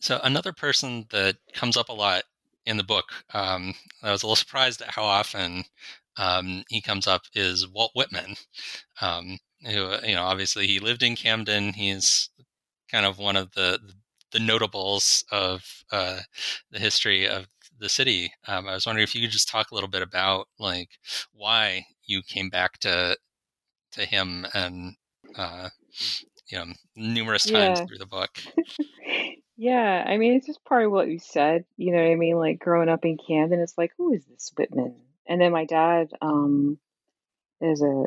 So 0.00 0.20
another 0.22 0.52
person 0.52 1.06
that 1.10 1.36
comes 1.52 1.76
up 1.76 1.88
a 1.88 1.94
lot 1.94 2.24
in 2.66 2.76
the 2.76 2.84
book, 2.84 3.06
um, 3.32 3.74
I 4.02 4.12
was 4.12 4.22
a 4.22 4.26
little 4.26 4.36
surprised 4.36 4.82
at 4.82 4.90
how 4.90 5.04
often 5.04 5.64
um, 6.16 6.64
he 6.68 6.80
comes 6.80 7.06
up 7.06 7.22
is 7.34 7.68
Walt 7.68 7.92
Whitman. 7.94 8.34
Um, 9.00 9.38
who, 9.64 9.96
you 10.04 10.14
know, 10.14 10.24
obviously 10.24 10.66
he 10.66 10.78
lived 10.78 11.02
in 11.02 11.16
Camden. 11.16 11.72
He's 11.72 12.30
kind 12.90 13.06
of 13.06 13.18
one 13.18 13.36
of 13.36 13.52
the 13.52 13.78
the 14.32 14.38
notables 14.40 15.24
of 15.30 15.84
uh, 15.92 16.20
the 16.70 16.78
history 16.78 17.28
of 17.28 17.46
the 17.78 17.88
city. 17.88 18.32
Um, 18.46 18.66
I 18.66 18.74
was 18.74 18.86
wondering 18.86 19.04
if 19.04 19.14
you 19.14 19.22
could 19.22 19.30
just 19.30 19.48
talk 19.48 19.70
a 19.70 19.74
little 19.74 19.88
bit 19.88 20.02
about 20.02 20.48
like 20.58 20.90
why 21.32 21.86
you 22.04 22.22
came 22.22 22.50
back 22.50 22.78
to 22.80 23.16
to 23.92 24.04
him 24.04 24.46
and 24.52 24.96
uh, 25.36 25.68
you 26.48 26.58
know 26.58 26.66
numerous 26.96 27.44
times 27.44 27.80
yeah. 27.80 27.86
through 27.86 27.98
the 27.98 28.06
book. 28.06 28.30
yeah, 29.56 30.04
I 30.06 30.16
mean 30.16 30.34
it's 30.34 30.46
just 30.46 30.64
part 30.64 30.84
of 30.84 30.92
what 30.92 31.08
you 31.08 31.18
said. 31.18 31.64
You 31.76 31.92
know 31.92 32.02
what 32.02 32.10
I 32.10 32.14
mean? 32.16 32.36
Like 32.36 32.58
growing 32.58 32.88
up 32.88 33.04
in 33.04 33.18
Camden, 33.18 33.60
it's 33.60 33.78
like 33.78 33.92
who 33.96 34.12
is 34.12 34.24
this 34.26 34.52
Whitman? 34.56 34.96
And 35.28 35.40
then 35.40 35.52
my 35.52 35.64
dad 35.64 36.08
um, 36.20 36.78
is 37.60 37.82
a 37.82 38.04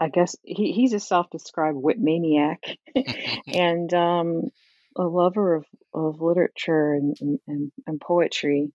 I 0.00 0.08
guess 0.08 0.36
he, 0.42 0.72
he's 0.72 0.94
a 0.94 1.00
self-described 1.00 1.76
Whitmaniac, 1.76 2.58
and 3.46 3.92
um, 3.94 4.50
a 4.96 5.02
lover 5.02 5.54
of, 5.54 5.66
of 5.94 6.20
literature 6.20 6.94
and, 6.94 7.16
and, 7.46 7.72
and 7.86 8.00
poetry, 8.00 8.72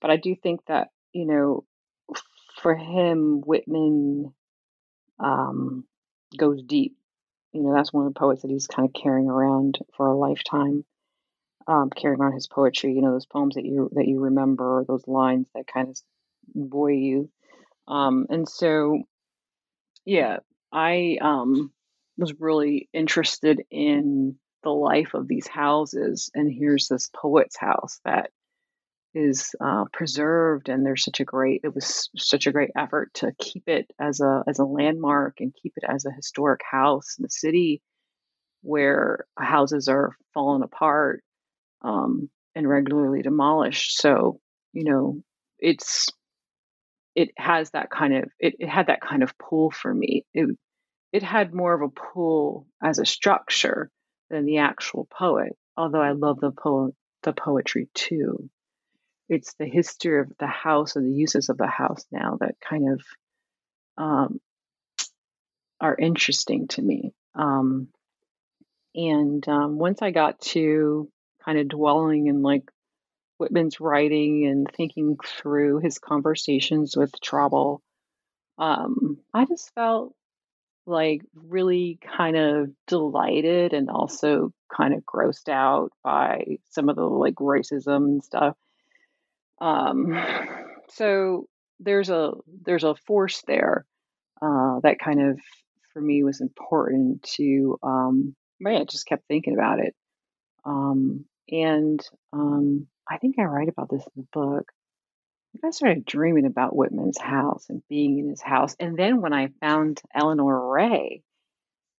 but 0.00 0.10
I 0.10 0.16
do 0.16 0.34
think 0.34 0.64
that, 0.66 0.88
you 1.12 1.26
know, 1.26 1.64
for 2.62 2.74
him, 2.74 3.42
Whitman 3.44 4.32
um, 5.18 5.84
goes 6.36 6.62
deep. 6.62 6.96
You 7.52 7.62
know, 7.62 7.74
that's 7.74 7.92
one 7.92 8.06
of 8.06 8.14
the 8.14 8.18
poets 8.18 8.42
that 8.42 8.50
he's 8.50 8.66
kind 8.66 8.88
of 8.88 8.94
carrying 8.94 9.28
around 9.28 9.78
for 9.96 10.06
a 10.06 10.16
lifetime, 10.16 10.84
um, 11.70 11.88
carrying 11.88 12.20
on 12.20 12.32
his 12.32 12.48
poetry. 12.48 12.92
You 12.92 13.02
know, 13.02 13.12
those 13.12 13.26
poems 13.26 13.54
that 13.54 13.64
you 13.64 13.88
that 13.92 14.08
you 14.08 14.20
remember, 14.20 14.84
those 14.86 15.06
lines 15.06 15.46
that 15.54 15.68
kind 15.72 15.88
of 15.88 15.98
buoy 16.52 16.98
you. 16.98 17.30
Um, 17.86 18.26
and 18.28 18.48
so, 18.48 19.02
yeah, 20.04 20.38
I 20.72 21.18
um, 21.20 21.72
was 22.18 22.34
really 22.40 22.88
interested 22.92 23.62
in 23.70 24.36
the 24.64 24.70
life 24.70 25.14
of 25.14 25.28
these 25.28 25.46
houses. 25.46 26.30
And 26.34 26.52
here's 26.52 26.88
this 26.88 27.08
poet's 27.14 27.56
house 27.56 28.00
that 28.04 28.30
is 29.14 29.54
uh, 29.60 29.84
preserved, 29.92 30.68
and 30.68 30.84
there's 30.84 31.04
such 31.04 31.20
a 31.20 31.24
great. 31.24 31.60
It 31.62 31.74
was 31.74 32.10
such 32.16 32.48
a 32.48 32.52
great 32.52 32.70
effort 32.76 33.14
to 33.14 33.32
keep 33.38 33.68
it 33.68 33.88
as 34.00 34.20
a 34.20 34.42
as 34.48 34.58
a 34.58 34.64
landmark 34.64 35.40
and 35.40 35.54
keep 35.54 35.74
it 35.76 35.84
as 35.88 36.04
a 36.04 36.12
historic 36.12 36.62
house 36.68 37.14
in 37.16 37.22
the 37.22 37.30
city, 37.30 37.80
where 38.62 39.24
houses 39.38 39.86
are 39.86 40.16
falling 40.34 40.64
apart 40.64 41.22
um, 41.82 42.28
and 42.54 42.68
regularly 42.68 43.22
demolished. 43.22 43.98
So 43.98 44.40
you 44.72 44.84
know, 44.84 45.22
it's 45.58 46.08
it 47.14 47.30
has 47.36 47.70
that 47.70 47.90
kind 47.90 48.16
of 48.16 48.24
it, 48.38 48.54
it 48.58 48.68
had 48.68 48.86
that 48.86 49.00
kind 49.00 49.22
of 49.22 49.36
pull 49.38 49.70
for 49.70 49.92
me. 49.92 50.24
It 50.34 50.56
it 51.12 51.22
had 51.22 51.54
more 51.54 51.74
of 51.74 51.82
a 51.82 51.88
pull 51.88 52.66
as 52.82 52.98
a 52.98 53.06
structure 53.06 53.90
than 54.30 54.46
the 54.46 54.58
actual 54.58 55.08
poet, 55.10 55.56
although 55.76 56.00
I 56.00 56.12
love 56.12 56.40
the 56.40 56.52
po- 56.52 56.94
the 57.22 57.32
poetry 57.32 57.88
too. 57.94 58.48
It's 59.28 59.54
the 59.58 59.66
history 59.66 60.20
of 60.20 60.32
the 60.38 60.46
house 60.46 60.96
and 60.96 61.06
the 61.06 61.16
uses 61.16 61.48
of 61.48 61.56
the 61.56 61.66
house 61.66 62.04
now 62.10 62.38
that 62.40 62.56
kind 62.60 62.92
of 62.92 63.00
um, 63.96 64.40
are 65.80 65.96
interesting 65.96 66.68
to 66.68 66.82
me. 66.82 67.12
Um, 67.34 67.88
and 68.94 69.46
um, 69.48 69.78
once 69.78 70.02
I 70.02 70.10
got 70.10 70.40
to 70.40 71.08
kind 71.44 71.58
of 71.58 71.68
dwelling 71.68 72.26
in 72.26 72.42
like 72.42 72.70
Whitman's 73.38 73.80
writing 73.80 74.46
and 74.46 74.66
thinking 74.76 75.16
through 75.24 75.78
his 75.78 75.98
conversations 75.98 76.96
with 76.96 77.12
Traubel, 77.24 77.80
um, 78.58 79.18
I 79.32 79.46
just 79.46 79.72
felt 79.74 80.14
like 80.86 81.22
really 81.34 81.98
kind 82.16 82.36
of 82.36 82.70
delighted 82.86 83.72
and 83.72 83.88
also 83.88 84.52
kind 84.74 84.94
of 84.94 85.02
grossed 85.04 85.48
out 85.48 85.90
by 86.02 86.58
some 86.70 86.88
of 86.88 86.96
the 86.96 87.04
like 87.04 87.36
racism 87.36 88.04
and 88.04 88.24
stuff. 88.24 88.56
Um, 89.60 90.18
so 90.88 91.46
there's 91.78 92.10
a 92.10 92.32
there's 92.64 92.84
a 92.84 92.94
force 92.94 93.42
there 93.46 93.86
uh, 94.42 94.80
that 94.82 94.98
kind 95.02 95.30
of 95.30 95.40
for 95.92 96.00
me 96.00 96.22
was 96.22 96.40
important 96.40 97.22
to 97.36 97.78
um, 97.82 98.34
I 98.66 98.84
just 98.84 99.06
kept 99.06 99.26
thinking 99.26 99.54
about 99.54 99.80
it. 99.80 99.94
Um, 100.64 101.24
and 101.50 102.00
um, 102.32 102.86
I 103.08 103.18
think 103.18 103.38
I 103.38 103.44
write 103.44 103.68
about 103.68 103.90
this 103.90 104.02
in 104.02 104.12
the 104.22 104.28
book. 104.32 104.70
I 105.64 105.70
started 105.70 106.04
dreaming 106.04 106.46
about 106.46 106.76
Whitman's 106.76 107.18
house 107.18 107.66
and 107.68 107.82
being 107.88 108.18
in 108.18 108.28
his 108.28 108.40
house. 108.40 108.76
And 108.78 108.96
then 108.96 109.20
when 109.20 109.32
I 109.32 109.48
found 109.60 110.00
Eleanor 110.14 110.70
Ray, 110.72 111.22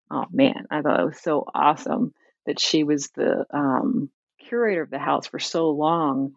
oh 0.10 0.26
man, 0.32 0.66
I 0.72 0.82
thought 0.82 1.00
it 1.02 1.06
was 1.06 1.22
so 1.22 1.46
awesome 1.54 2.14
that 2.46 2.60
she 2.60 2.84
was 2.84 3.10
the 3.10 3.46
um, 3.52 4.10
curator 4.40 4.82
of 4.82 4.90
the 4.90 5.00
house 5.00 5.28
for 5.28 5.40
so 5.40 5.70
long. 5.70 6.36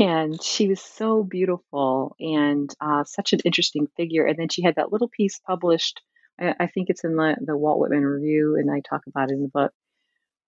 And 0.00 0.42
she 0.42 0.66
was 0.66 0.80
so 0.80 1.22
beautiful 1.22 2.16
and 2.18 2.68
uh, 2.80 3.04
such 3.04 3.32
an 3.32 3.38
interesting 3.44 3.86
figure. 3.96 4.26
And 4.26 4.36
then 4.36 4.48
she 4.48 4.62
had 4.62 4.74
that 4.74 4.90
little 4.90 5.08
piece 5.08 5.38
published. 5.46 6.00
I, 6.40 6.54
I, 6.58 6.66
think 6.66 6.90
it's 6.90 7.04
in 7.04 7.14
the, 7.14 7.36
the 7.40 7.56
Walt 7.56 7.78
Whitman 7.78 8.04
Review, 8.04 8.56
and 8.56 8.68
I 8.68 8.80
talk 8.80 9.02
about 9.06 9.30
it 9.30 9.34
in 9.34 9.42
the 9.42 9.48
book 9.48 9.72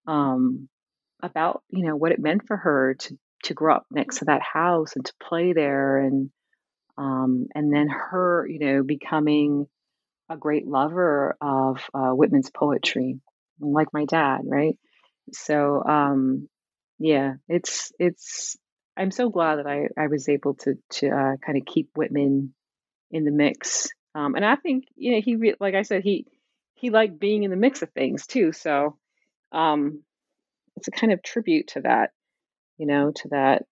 um, 0.06 0.68
about 1.22 1.62
you 1.70 1.84
know 1.86 1.96
what 1.96 2.12
it 2.12 2.20
meant 2.20 2.46
for 2.46 2.56
her 2.56 2.94
to 2.94 3.18
to 3.44 3.54
grow 3.54 3.76
up 3.76 3.86
next 3.90 4.18
to 4.18 4.26
that 4.26 4.42
house 4.42 4.96
and 4.96 5.04
to 5.06 5.12
play 5.22 5.52
there 5.52 5.98
and 5.98 6.30
um, 6.98 7.46
and 7.54 7.72
then 7.72 7.88
her 7.88 8.46
you 8.48 8.58
know 8.58 8.82
becoming 8.82 9.66
a 10.30 10.36
great 10.36 10.66
lover 10.66 11.36
of 11.40 11.78
uh, 11.94 12.10
Whitman's 12.10 12.50
poetry 12.50 13.20
like 13.60 13.88
my 13.92 14.04
dad 14.06 14.40
right 14.44 14.78
so 15.32 15.82
um, 15.84 16.48
yeah 16.98 17.34
it's 17.48 17.92
it's 17.98 18.56
I'm 18.96 19.10
so 19.10 19.30
glad 19.30 19.56
that 19.56 19.66
I, 19.66 19.88
I 19.98 20.08
was 20.08 20.28
able 20.28 20.54
to 20.56 20.74
to 20.92 21.08
uh, 21.08 21.36
kind 21.44 21.58
of 21.58 21.64
keep 21.66 21.90
Whitman 21.96 22.54
in 23.10 23.24
the 23.24 23.30
mix 23.30 23.88
Um, 24.14 24.34
and 24.34 24.44
I 24.44 24.56
think 24.56 24.84
you 24.96 25.12
know 25.12 25.20
he 25.20 25.54
like 25.60 25.74
I 25.74 25.82
said 25.82 26.02
he 26.04 26.26
he 26.74 26.90
liked 26.90 27.20
being 27.20 27.44
in 27.44 27.50
the 27.50 27.56
mix 27.56 27.82
of 27.82 27.90
things 27.92 28.26
too. 28.26 28.52
So 28.52 28.96
um, 29.52 30.02
it's 30.76 30.88
a 30.88 30.92
kind 30.92 31.12
of 31.12 31.22
tribute 31.22 31.68
to 31.68 31.80
that, 31.82 32.10
you 32.78 32.86
know, 32.86 33.12
to 33.12 33.28
that 33.28 33.64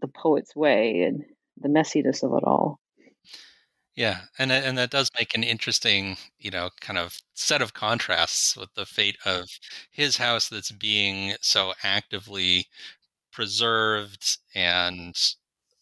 the 0.00 0.08
poet's 0.08 0.54
way 0.54 1.02
and 1.02 1.24
the 1.60 1.68
messiness 1.68 2.22
of 2.22 2.32
it 2.36 2.44
all. 2.44 2.78
Yeah, 3.94 4.22
and 4.38 4.50
and 4.50 4.78
that 4.78 4.90
does 4.90 5.10
make 5.18 5.34
an 5.34 5.44
interesting, 5.44 6.16
you 6.38 6.50
know, 6.50 6.70
kind 6.80 6.98
of 6.98 7.18
set 7.34 7.60
of 7.60 7.74
contrasts 7.74 8.56
with 8.56 8.70
the 8.74 8.86
fate 8.86 9.18
of 9.26 9.48
his 9.90 10.16
house 10.16 10.48
that's 10.48 10.72
being 10.72 11.34
so 11.42 11.74
actively 11.82 12.68
preserved 13.32 14.38
and 14.54 15.16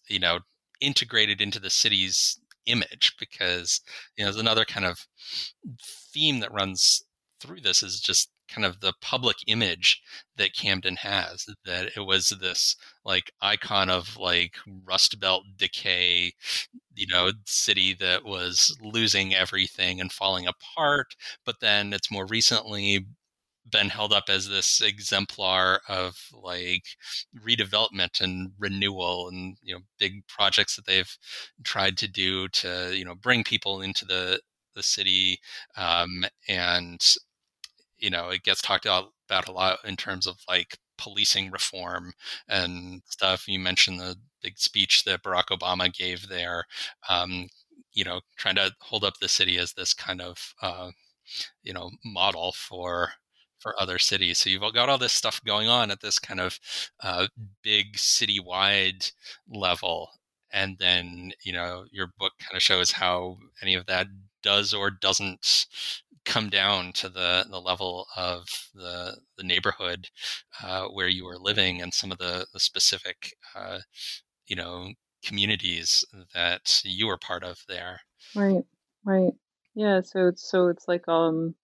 you 0.08 0.18
know 0.18 0.40
integrated 0.80 1.40
into 1.40 1.60
the 1.60 1.70
city's 1.70 2.40
image 2.66 3.14
because 3.18 3.80
you 4.16 4.24
know 4.24 4.30
there's 4.30 4.40
another 4.40 4.64
kind 4.64 4.86
of 4.86 5.06
theme 6.12 6.40
that 6.40 6.52
runs 6.52 7.02
through 7.40 7.60
this 7.60 7.82
is 7.82 8.00
just 8.00 8.30
kind 8.50 8.64
of 8.64 8.80
the 8.80 8.92
public 9.00 9.36
image 9.46 10.02
that 10.36 10.54
Camden 10.54 10.96
has 10.96 11.46
that 11.64 11.90
it 11.96 12.00
was 12.06 12.30
this 12.40 12.76
like 13.04 13.32
icon 13.40 13.90
of 13.90 14.16
like 14.16 14.56
rust 14.84 15.20
belt 15.20 15.44
decay 15.56 16.32
you 16.94 17.06
know 17.06 17.30
city 17.46 17.94
that 17.94 18.24
was 18.24 18.76
losing 18.82 19.34
everything 19.34 20.00
and 20.00 20.12
falling 20.12 20.46
apart 20.46 21.14
but 21.44 21.56
then 21.60 21.92
it's 21.92 22.10
more 22.10 22.26
recently 22.26 23.06
been 23.70 23.88
held 23.88 24.12
up 24.12 24.24
as 24.28 24.48
this 24.48 24.80
exemplar 24.80 25.80
of 25.88 26.16
like 26.32 26.84
redevelopment 27.46 28.20
and 28.20 28.50
renewal 28.58 29.28
and 29.28 29.56
you 29.62 29.74
know 29.74 29.80
big 29.98 30.26
projects 30.26 30.76
that 30.76 30.86
they've 30.86 31.16
tried 31.64 31.96
to 31.98 32.08
do 32.08 32.48
to 32.48 32.90
you 32.96 33.04
know 33.04 33.14
bring 33.14 33.44
people 33.44 33.80
into 33.82 34.04
the 34.04 34.40
the 34.74 34.82
city 34.82 35.38
um, 35.76 36.24
and 36.48 37.16
you 38.00 38.10
know 38.10 38.30
it 38.30 38.42
gets 38.42 38.60
talked 38.62 38.86
about 38.86 39.48
a 39.48 39.52
lot 39.52 39.78
in 39.84 39.96
terms 39.96 40.26
of 40.26 40.36
like 40.48 40.78
policing 40.98 41.50
reform 41.50 42.12
and 42.48 43.02
stuff 43.06 43.48
you 43.48 43.58
mentioned 43.58 44.00
the 44.00 44.16
big 44.42 44.58
speech 44.58 45.04
that 45.04 45.22
barack 45.22 45.46
obama 45.46 45.92
gave 45.92 46.28
there 46.28 46.64
um, 47.08 47.48
you 47.92 48.04
know 48.04 48.20
trying 48.36 48.56
to 48.56 48.70
hold 48.80 49.04
up 49.04 49.14
the 49.20 49.28
city 49.28 49.58
as 49.58 49.72
this 49.72 49.94
kind 49.94 50.20
of 50.20 50.54
uh, 50.62 50.90
you 51.62 51.72
know 51.72 51.90
model 52.04 52.52
for 52.52 53.12
for 53.58 53.78
other 53.80 53.98
cities. 53.98 54.38
So 54.38 54.50
you've 54.50 54.62
got 54.74 54.88
all 54.88 54.98
this 54.98 55.12
stuff 55.12 55.40
going 55.44 55.68
on 55.68 55.90
at 55.90 56.00
this 56.00 56.18
kind 56.18 56.40
of 56.40 56.58
uh, 57.02 57.28
big 57.62 57.94
citywide 57.96 59.12
level, 59.48 60.10
and 60.52 60.78
then 60.78 61.32
you 61.44 61.52
know 61.52 61.84
your 61.92 62.08
book 62.18 62.32
kind 62.40 62.56
of 62.56 62.62
shows 62.62 62.92
how 62.92 63.38
any 63.62 63.74
of 63.74 63.86
that 63.86 64.06
does 64.42 64.72
or 64.72 64.90
doesn't 64.90 65.66
come 66.30 66.48
down 66.48 66.92
to 66.92 67.08
the 67.08 67.44
the 67.50 67.60
level 67.60 68.06
of 68.16 68.46
the 68.74 69.16
the 69.36 69.42
neighborhood 69.42 70.08
uh, 70.62 70.86
where 70.86 71.08
you 71.08 71.26
are 71.26 71.38
living 71.38 71.82
and 71.82 71.92
some 71.92 72.12
of 72.12 72.18
the 72.18 72.46
the 72.52 72.60
specific 72.60 73.34
uh, 73.54 73.80
you 74.46 74.56
know 74.56 74.92
communities 75.24 76.04
that 76.34 76.80
you 76.84 77.06
were 77.06 77.18
part 77.18 77.42
of 77.42 77.58
there. 77.68 78.00
Right, 78.34 78.64
right. 79.04 79.32
Yeah, 79.74 80.00
so 80.02 80.28
it's 80.28 80.48
so 80.48 80.68
it's 80.68 80.86
like 80.88 81.06
um 81.08 81.54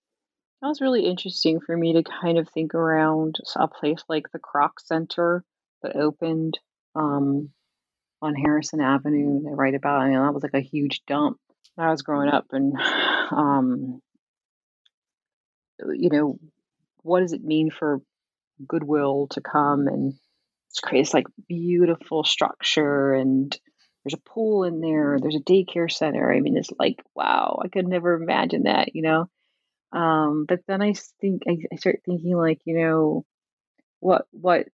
that 0.61 0.68
was 0.68 0.81
really 0.81 1.05
interesting 1.05 1.61
for 1.61 1.76
me 1.76 1.92
to 1.92 2.02
kind 2.02 2.38
of 2.38 2.48
think 2.48 2.74
around 2.74 3.37
a 3.55 3.68
place 3.68 4.02
like 4.09 4.33
the 4.33 4.38
Kroc 4.38 4.81
Center 4.83 5.44
that 5.83 5.96
opened 5.96 6.59
um, 6.94 7.50
on 8.22 8.35
Harrison 8.35 8.81
Avenue. 8.81 9.42
They 9.44 9.55
write 9.55 9.74
about, 9.74 10.00
I 10.00 10.09
mean, 10.09 10.18
that 10.18 10.33
was 10.33 10.42
like 10.42 10.55
a 10.55 10.61
huge 10.61 11.02
dump 11.07 11.38
when 11.74 11.87
I 11.87 11.90
was 11.90 12.02
growing 12.02 12.31
up. 12.31 12.46
And, 12.52 12.72
um, 13.31 14.00
you 15.94 16.10
know, 16.10 16.38
what 17.02 17.20
does 17.20 17.32
it 17.32 17.44
mean 17.44 17.70
for 17.70 18.00
goodwill 18.66 19.28
to 19.30 19.40
come 19.40 19.86
and 19.86 20.14
create 20.82 21.02
this 21.02 21.14
like 21.14 21.26
beautiful 21.48 22.24
structure 22.24 23.14
and 23.14 23.58
there's 24.04 24.14
a 24.14 24.30
pool 24.30 24.62
in 24.62 24.80
there, 24.80 25.18
there's 25.20 25.36
a 25.36 25.40
daycare 25.40 25.90
center. 25.90 26.32
I 26.32 26.38
mean, 26.40 26.56
it's 26.56 26.70
like, 26.78 27.02
wow, 27.16 27.60
I 27.64 27.68
could 27.68 27.88
never 27.88 28.14
imagine 28.14 28.62
that, 28.64 28.94
you 28.94 29.02
know? 29.02 29.28
Um, 29.92 30.44
but 30.46 30.60
then 30.68 30.80
I 30.80 30.94
think 31.20 31.42
I, 31.48 31.56
I 31.72 31.76
start 31.76 32.02
thinking 32.04 32.36
like, 32.36 32.60
you 32.64 32.78
know, 32.78 33.24
what 34.00 34.26
what 34.30 34.68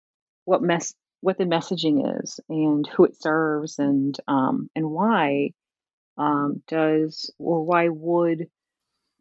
what 0.45 0.61
mess 0.61 0.93
what 1.21 1.37
the 1.37 1.45
messaging 1.45 2.21
is 2.23 2.39
and 2.49 2.85
who 2.87 3.05
it 3.05 3.21
serves 3.21 3.79
and 3.79 4.17
um, 4.27 4.69
and 4.75 4.89
why 4.89 5.51
um, 6.17 6.61
does 6.67 7.31
or 7.37 7.63
why 7.63 7.87
would 7.87 8.47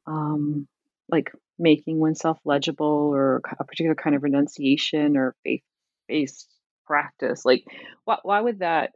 um, 0.07 0.67
like 1.09 1.31
making 1.61 1.99
oneself 1.99 2.39
legible 2.45 2.87
or 3.15 3.43
a 3.59 3.65
particular 3.65 3.95
kind 3.95 4.17
of 4.17 4.23
renunciation 4.23 5.17
or 5.17 5.35
faith 5.45 5.63
based 6.09 6.49
practice 6.87 7.45
like 7.45 7.65
why, 8.05 8.17
why 8.23 8.41
would 8.41 8.59
that 8.61 8.91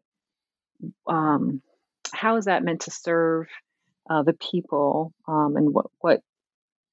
um, 1.06 1.62
how 2.12 2.36
is 2.36 2.46
that 2.46 2.64
meant 2.64 2.80
to 2.80 2.90
serve 2.90 3.46
uh, 4.10 4.22
the 4.22 4.32
people 4.32 5.12
um, 5.28 5.56
and 5.56 5.72
what 5.72 5.86
what 6.00 6.20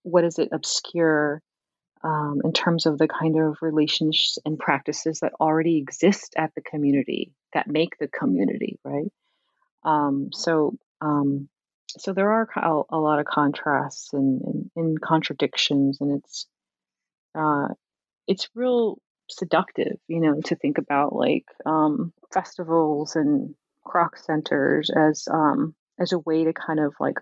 what 0.03 0.21
does 0.21 0.39
it 0.39 0.49
obscure 0.51 1.41
um, 2.03 2.41
in 2.43 2.53
terms 2.53 2.86
of 2.86 2.97
the 2.97 3.07
kind 3.07 3.39
of 3.39 3.57
relationships 3.62 4.39
and 4.45 4.57
practices 4.57 5.19
that 5.19 5.34
already 5.39 5.77
exist 5.77 6.34
at 6.38 6.53
the 6.55 6.62
community 6.62 7.31
that 7.53 7.67
make 7.67 7.97
the 7.97 8.07
community 8.07 8.79
right? 8.84 9.12
Um, 9.84 10.29
so 10.31 10.75
um, 11.01 11.49
so 11.97 12.13
there 12.13 12.32
are 12.32 12.47
a, 12.91 12.97
lot 12.97 13.19
of 13.19 13.25
contrasts 13.25 14.13
and, 14.13 14.41
and, 14.41 14.71
and 14.75 15.01
contradictions 15.01 15.99
and 16.01 16.19
it's 16.19 16.47
uh, 17.36 17.67
it's 18.27 18.49
real 18.56 18.97
seductive 19.30 19.97
you 20.08 20.19
know 20.19 20.41
to 20.41 20.56
think 20.56 20.77
about 20.77 21.15
like 21.15 21.45
um, 21.65 22.13
festivals 22.34 23.15
and 23.15 23.56
Kroc 23.86 24.17
Centers 24.17 24.89
as 24.89 25.27
um, 25.32 25.75
as 25.99 26.12
a 26.12 26.19
way 26.19 26.43
to 26.43 26.54
kind 26.54 26.80
of 26.80 26.93
like 26.99 27.17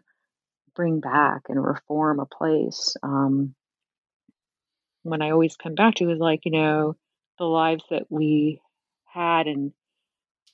bring 0.76 1.00
back 1.00 1.44
and 1.50 1.64
reform 1.64 2.20
a 2.20 2.26
place. 2.26 2.96
Um, 3.04 3.56
when 5.04 5.22
I 5.22 5.32
always 5.32 5.56
come 5.56 5.76
back 5.76 5.96
to 5.96 6.10
is 6.10 6.20
like, 6.20 6.46
you 6.46 6.52
know, 6.52 6.96
the 7.38 7.46
lives 7.46 7.84
that 7.90 8.04
we 8.10 8.62
had 9.06 9.48
and 9.48 9.72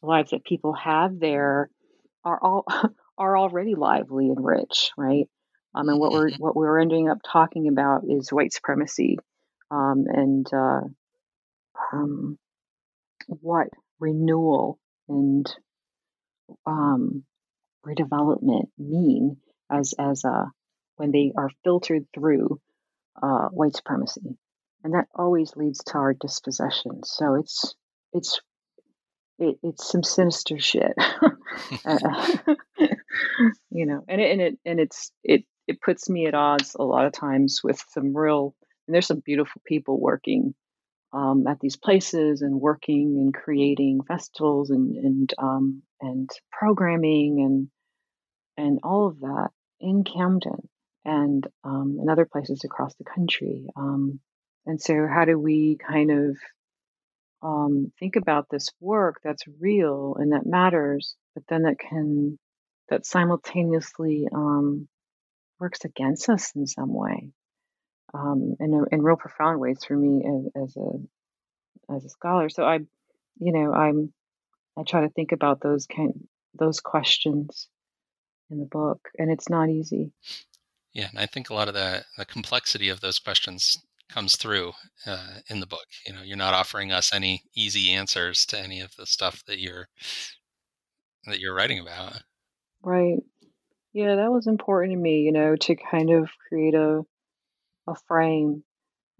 the 0.01 0.08
lives 0.08 0.32
that 0.32 0.45
people 0.45 0.73
have 0.73 1.19
there 1.19 1.69
are 2.23 2.39
all 2.41 2.65
are 3.17 3.38
already 3.38 3.75
lively 3.75 4.30
and 4.30 4.43
rich, 4.43 4.91
right? 4.97 5.28
Um, 5.73 5.89
and 5.89 5.99
what 5.99 6.12
we're 6.12 6.30
mm-hmm. 6.30 6.41
what 6.41 6.56
we're 6.56 6.80
ending 6.80 7.10
up 7.10 7.19
talking 7.30 7.67
about 7.67 8.04
is 8.08 8.32
white 8.32 8.54
supremacy, 8.54 9.17
um, 9.71 10.06
and 10.08 10.47
uh, 10.54 10.82
um, 11.91 12.38
what 13.28 13.67
renewal 13.99 14.80
and 15.10 15.54
um, 16.65 17.23
redevelopment 17.86 18.67
mean 18.78 19.38
as 19.69 19.93
as 19.99 20.23
uh, 20.23 20.45
when 20.95 21.12
they 21.12 21.34
are 21.38 21.49
filtered 21.63 22.06
through 22.13 22.60
uh, 23.21 23.49
white 23.49 23.75
supremacy, 23.75 24.38
and 24.84 24.93
that 24.93 25.08
always 25.13 25.56
leads 25.56 25.84
to 25.84 25.95
our 25.95 26.13
dispossession. 26.13 27.04
So 27.04 27.36
it's 27.36 27.75
it's 28.13 28.39
it, 29.39 29.58
it's 29.63 29.89
some 29.91 30.04
sinister 30.04 30.60
shit, 30.60 30.93
you 33.69 33.86
know, 33.86 34.04
and 34.08 34.21
it, 34.21 34.32
and 34.32 34.41
it 34.41 34.58
and 34.65 34.80
it's 34.80 35.12
it 35.24 35.43
it 35.67 35.82
puts 35.82 36.10
me 36.10 36.28
at 36.28 36.36
odds 36.36 36.76
a 36.78 36.84
lot 36.84 37.06
of 37.06 37.13
times 37.13 37.62
with 37.63 37.84
some 37.89 38.15
real 38.15 38.56
and 38.88 38.93
there's 38.93 39.08
some 39.08 39.21
beautiful 39.26 39.62
people 39.65 40.00
working 40.00 40.54
um, 41.13 41.45
at 41.48 41.60
these 41.60 41.76
places 41.76 42.41
and 42.41 42.60
working 42.60 43.17
and 43.19 43.34
creating 43.34 44.02
festivals 44.08 44.69
and 44.69 44.95
and 44.98 45.34
um, 45.38 45.82
and 46.02 46.30
programming 46.52 47.39
and 47.39 47.67
and 48.58 48.80
all 48.84 49.08
of 49.08 49.19
that 49.19 49.50
in 49.80 50.04
Camden 50.04 50.69
and 51.04 51.45
um, 51.63 51.98
in 52.02 52.10
other 52.10 52.26
places 52.26 52.63
across 52.63 52.95
the 52.95 53.04
country. 53.04 53.67
Um, 53.76 54.19
and 54.65 54.82
so, 54.82 55.08
how 55.08 55.26
do 55.26 55.38
we 55.38 55.78
kind 55.78 56.12
of 56.12 56.38
um, 57.45 57.91
think 57.99 58.15
about 58.15 58.47
this 58.49 58.69
work 58.79 59.21
that's 59.23 59.43
real 59.60 60.15
and 60.17 60.31
that 60.31 60.47
matters, 60.47 61.15
but 61.36 61.43
then 61.47 61.63
that 61.63 61.77
can 61.77 62.39
that 62.89 63.05
simultaneously 63.05 64.27
um, 64.34 64.88
works 65.60 65.86
against 65.86 66.27
us 66.29 66.51
in 66.55 66.65
some 66.65 66.93
way, 66.93 67.29
um, 68.15 68.55
in 68.60 68.86
in 68.91 69.01
real 69.01 69.15
profound 69.15 69.60
ways 69.60 69.84
for 69.88 69.95
me 69.95 70.25
as, 70.25 70.63
as 70.63 70.77
a 70.77 71.95
as 71.95 72.05
a 72.05 72.10
scholar. 72.10 72.49
So 72.49 72.63
I, 72.63 72.79
you 73.39 73.53
know, 73.53 73.71
I'm 73.71 74.12
I 74.75 74.84
try 74.84 75.01
to 75.01 75.10
think 75.10 75.31
about 75.31 75.62
those 75.62 75.86
kind 75.86 76.27
those 76.58 76.79
questions 76.79 77.67
in 78.49 78.60
the 78.60 78.65
book, 78.65 79.10
and 79.19 79.31
it's 79.31 79.49
not 79.49 79.69
easy. 79.69 80.12
Yeah, 80.93 81.10
and 81.10 81.19
I 81.19 81.27
think 81.27 81.51
a 81.51 81.53
lot 81.53 81.67
of 81.67 81.75
the 81.75 82.05
the 82.17 82.25
complexity 82.25 82.89
of 82.89 83.01
those 83.01 83.19
questions 83.19 83.77
comes 84.10 84.36
through 84.36 84.74
uh, 85.06 85.39
in 85.50 85.60
the 85.60 85.68
book. 85.68 85.86
You 86.06 86.13
know, 86.13 86.22
you're 86.24 86.38
not 86.38 86.54
offering 86.54 86.91
us 86.91 87.13
any 87.13 87.44
easy 87.56 87.91
answers 87.91 88.46
to 88.48 88.60
any 88.60 88.82
of 88.82 88.96
the 88.96 89.06
stuff 89.06 89.44
that 89.48 89.60
you're 89.60 89.88
that 91.26 91.39
you're 91.39 91.56
writing 91.56 91.80
about. 91.80 92.22
Right. 92.84 93.20
Yeah, 93.94 94.15
that 94.15 94.32
was 94.32 94.48
important 94.48 94.94
to 94.94 94.98
me, 94.98 95.22
you 95.22 95.32
know, 95.32 95.56
to 95.56 95.76
kind 95.76 96.12
of 96.12 96.30
create 96.50 96.76
a 96.76 97.02
a 97.88 97.96
frame 98.08 98.63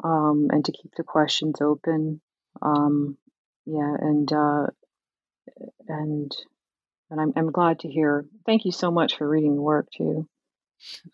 um, 0.04 0.50
and 0.52 0.66
to 0.66 0.72
keep 0.72 0.94
the 0.96 1.04
questions 1.04 1.62
open. 1.62 2.22
Um, 2.62 3.18
yeah, 3.66 3.96
and 4.00 4.32
uh, 4.32 4.68
and 5.88 6.36
and 7.10 7.22
I'm 7.22 7.34
I'm 7.36 7.52
glad 7.52 7.80
to 7.80 7.90
hear. 7.90 8.26
Thank 8.46 8.66
you 8.66 8.72
so 8.72 8.92
much 8.92 9.18
for 9.18 9.28
reading 9.28 9.56
the 9.56 9.62
work 9.62 9.88
too. 9.96 10.28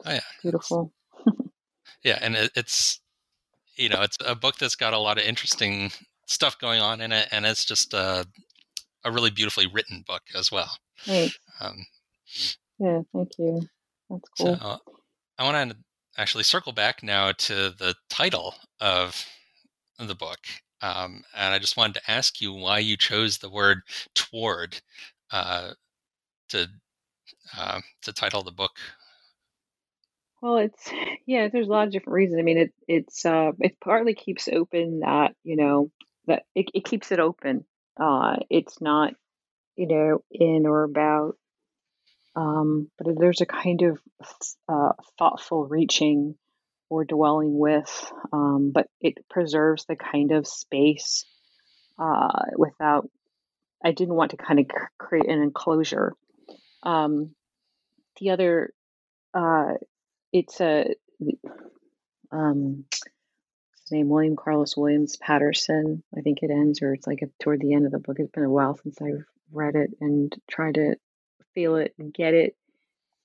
Oh 0.05 0.11
yeah, 0.11 0.19
beautiful. 0.41 0.91
yeah, 2.03 2.17
and 2.21 2.35
it, 2.35 2.51
it's 2.55 2.99
you 3.75 3.89
know 3.89 4.01
it's 4.01 4.17
a 4.25 4.35
book 4.35 4.57
that's 4.57 4.75
got 4.75 4.93
a 4.93 4.99
lot 4.99 5.17
of 5.17 5.23
interesting 5.23 5.91
stuff 6.27 6.57
going 6.59 6.81
on 6.81 7.01
in 7.01 7.11
it, 7.11 7.27
and 7.31 7.45
it's 7.45 7.65
just 7.65 7.93
a 7.93 8.25
a 9.03 9.11
really 9.11 9.31
beautifully 9.31 9.67
written 9.67 10.03
book 10.07 10.23
as 10.35 10.51
well. 10.51 10.77
Thanks. 11.05 11.37
Um, 11.59 11.85
yeah, 12.79 13.01
thank 13.13 13.29
you. 13.37 13.61
That's 14.09 14.29
cool. 14.37 14.57
So 14.57 14.79
I 15.37 15.43
want 15.43 15.71
to 15.71 15.77
actually 16.17 16.43
circle 16.43 16.71
back 16.71 17.01
now 17.03 17.31
to 17.31 17.71
the 17.71 17.95
title 18.09 18.55
of 18.79 19.25
the 19.97 20.15
book. 20.15 20.39
Um, 20.81 21.23
and 21.35 21.53
I 21.53 21.59
just 21.59 21.77
wanted 21.77 21.95
to 21.95 22.11
ask 22.11 22.41
you 22.41 22.53
why 22.53 22.79
you 22.79 22.97
chose 22.97 23.37
the 23.37 23.49
word 23.49 23.81
toward 24.15 24.81
uh, 25.31 25.71
to 26.49 26.67
uh, 27.57 27.81
to 28.03 28.13
title 28.13 28.43
the 28.43 28.51
book. 28.51 28.71
Well, 30.41 30.57
it's 30.57 30.89
yeah. 31.25 31.49
There's 31.49 31.67
a 31.67 31.71
lot 31.71 31.87
of 31.87 31.93
different 31.93 32.15
reasons. 32.15 32.39
I 32.39 32.43
mean, 32.43 32.57
it 32.57 32.73
it's 32.87 33.25
uh, 33.25 33.51
it 33.59 33.79
partly 33.79 34.13
keeps 34.15 34.47
open 34.47 34.99
that 35.01 35.35
you 35.43 35.55
know 35.55 35.91
that 36.27 36.43
it, 36.55 36.67
it 36.73 36.85
keeps 36.85 37.11
it 37.11 37.19
open. 37.19 37.65
Uh, 37.99 38.37
it's 38.49 38.81
not 38.81 39.13
you 39.75 39.87
know 39.87 40.23
in 40.31 40.65
or 40.65 40.83
about 40.83 41.37
um, 42.35 42.89
but 42.97 43.07
there's 43.19 43.41
a 43.41 43.45
kind 43.45 43.81
of 43.81 43.99
uh, 44.69 44.93
thoughtful 45.17 45.65
reaching 45.65 46.35
or 46.89 47.03
dwelling 47.05 47.57
with, 47.57 48.11
um, 48.31 48.71
but 48.73 48.87
it 49.01 49.17
preserves 49.29 49.85
the 49.85 49.95
kind 49.95 50.31
of 50.31 50.47
space 50.47 51.25
uh, 51.99 52.29
without. 52.57 53.09
I 53.83 53.91
didn't 53.91 54.15
want 54.15 54.31
to 54.31 54.37
kind 54.37 54.59
of 54.59 54.67
create 54.97 55.27
an 55.27 55.41
enclosure. 55.41 56.13
Um, 56.83 57.35
the 58.19 58.31
other, 58.31 58.73
uh, 59.33 59.73
it's 60.31 60.61
a 60.61 60.95
um, 62.31 62.85
his 62.91 63.91
name 63.91 64.09
William 64.09 64.35
Carlos 64.35 64.77
Williams 64.77 65.17
Paterson. 65.17 66.03
I 66.17 66.21
think 66.21 66.39
it 66.41 66.51
ends, 66.51 66.81
or 66.81 66.93
it's 66.93 67.07
like 67.07 67.23
toward 67.39 67.61
the 67.61 67.73
end 67.73 67.85
of 67.85 67.91
the 67.91 67.99
book. 67.99 68.17
It's 68.19 68.31
been 68.31 68.43
a 68.43 68.49
while 68.49 68.77
since 68.77 69.01
I've 69.01 69.25
read 69.51 69.75
it 69.75 69.91
and 69.99 70.33
tried 70.49 70.75
to 70.75 70.95
feel 71.53 71.75
it 71.75 71.93
and 71.99 72.13
get 72.13 72.33
it 72.33 72.55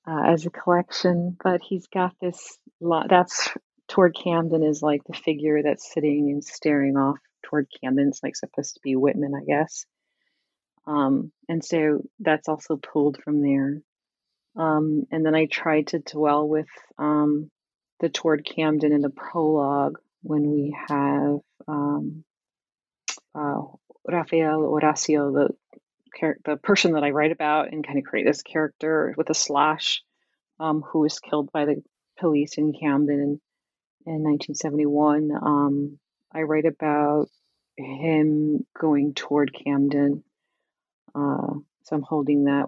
uh, 0.07 0.25
as 0.27 0.47
a 0.47 0.51
collection. 0.51 1.37
But 1.43 1.61
he's 1.63 1.87
got 1.87 2.15
this 2.21 2.59
lot. 2.81 3.09
That's 3.09 3.51
toward 3.89 4.17
Camden 4.17 4.63
is 4.63 4.83
like 4.83 5.05
the 5.05 5.15
figure 5.15 5.63
that's 5.63 5.93
sitting 5.93 6.31
and 6.31 6.45
staring 6.45 6.97
off 6.97 7.19
toward 7.43 7.69
Camden. 7.81 8.09
It's 8.09 8.23
like 8.23 8.37
supposed 8.37 8.75
to 8.75 8.81
be 8.83 8.97
Whitman, 8.97 9.35
I 9.35 9.45
guess. 9.45 9.87
Um, 10.87 11.33
and 11.49 11.65
so 11.65 12.03
that's 12.21 12.49
also 12.49 12.77
pulled 12.77 13.19
from 13.23 13.43
there. 13.43 13.81
Um, 14.57 15.07
and 15.11 15.25
then 15.25 15.35
I 15.35 15.47
tried 15.47 15.89
to 15.89 15.99
dwell 15.99 16.49
with 16.49 16.69
um, 16.99 17.51
the 18.01 18.09
toward 18.09 18.45
Camden 18.45 18.93
in 18.93 19.03
the 19.03 19.11
prologue 19.11 19.99
when 20.23 20.51
we 20.51 20.77
have 20.89 21.39
um, 21.69 22.25
uh, 23.35 23.61
Rafael 24.09 24.61
Horacio, 24.61 25.33
the 25.33 25.81
char- 26.19 26.39
the 26.45 26.57
person 26.57 26.93
that 26.93 27.05
I 27.05 27.11
write 27.11 27.33
about 27.33 27.73
and 27.73 27.87
kind 27.87 27.99
of 27.99 28.05
create 28.05 28.27
this 28.27 28.43
character 28.43 29.15
with 29.17 29.31
a 29.31 29.35
slash 29.35 30.03
um, 30.59 30.83
who 30.83 31.01
was 31.01 31.21
killed 31.21 31.51
by 31.53 31.67
the 31.67 31.83
police 32.19 32.57
in 32.57 32.73
Camden 32.73 33.21
in, 33.21 33.41
in 34.07 34.23
1971. 34.23 35.31
Um, 35.33 35.99
I 36.33 36.43
write 36.43 36.65
about 36.65 37.29
him 37.77 38.65
going 38.79 39.15
toward 39.15 39.53
Camden. 39.53 40.25
Uh, 41.15 41.55
so 41.83 41.97
I'm 41.97 42.03
holding 42.03 42.45
that 42.45 42.67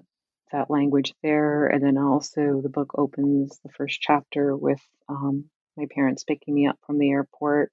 that 0.53 0.71
language 0.71 1.15
there, 1.23 1.67
and 1.67 1.83
then 1.83 1.99
also 1.99 2.61
the 2.63 2.69
book 2.69 2.93
opens 2.97 3.59
the 3.63 3.71
first 3.71 4.01
chapter 4.01 4.57
with 4.57 4.81
um, 5.09 5.45
my 5.77 5.87
parents 5.95 6.25
picking 6.25 6.55
me 6.55 6.67
up 6.67 6.79
from 6.87 6.99
the 6.99 7.11
airport 7.11 7.73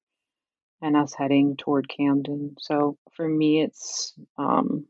and 0.82 0.96
us 0.96 1.14
heading 1.14 1.58
toward 1.58 1.90
Camden. 1.90 2.56
So 2.60 2.98
for 3.14 3.28
me, 3.28 3.62
it's 3.62 4.14
um, 4.38 4.86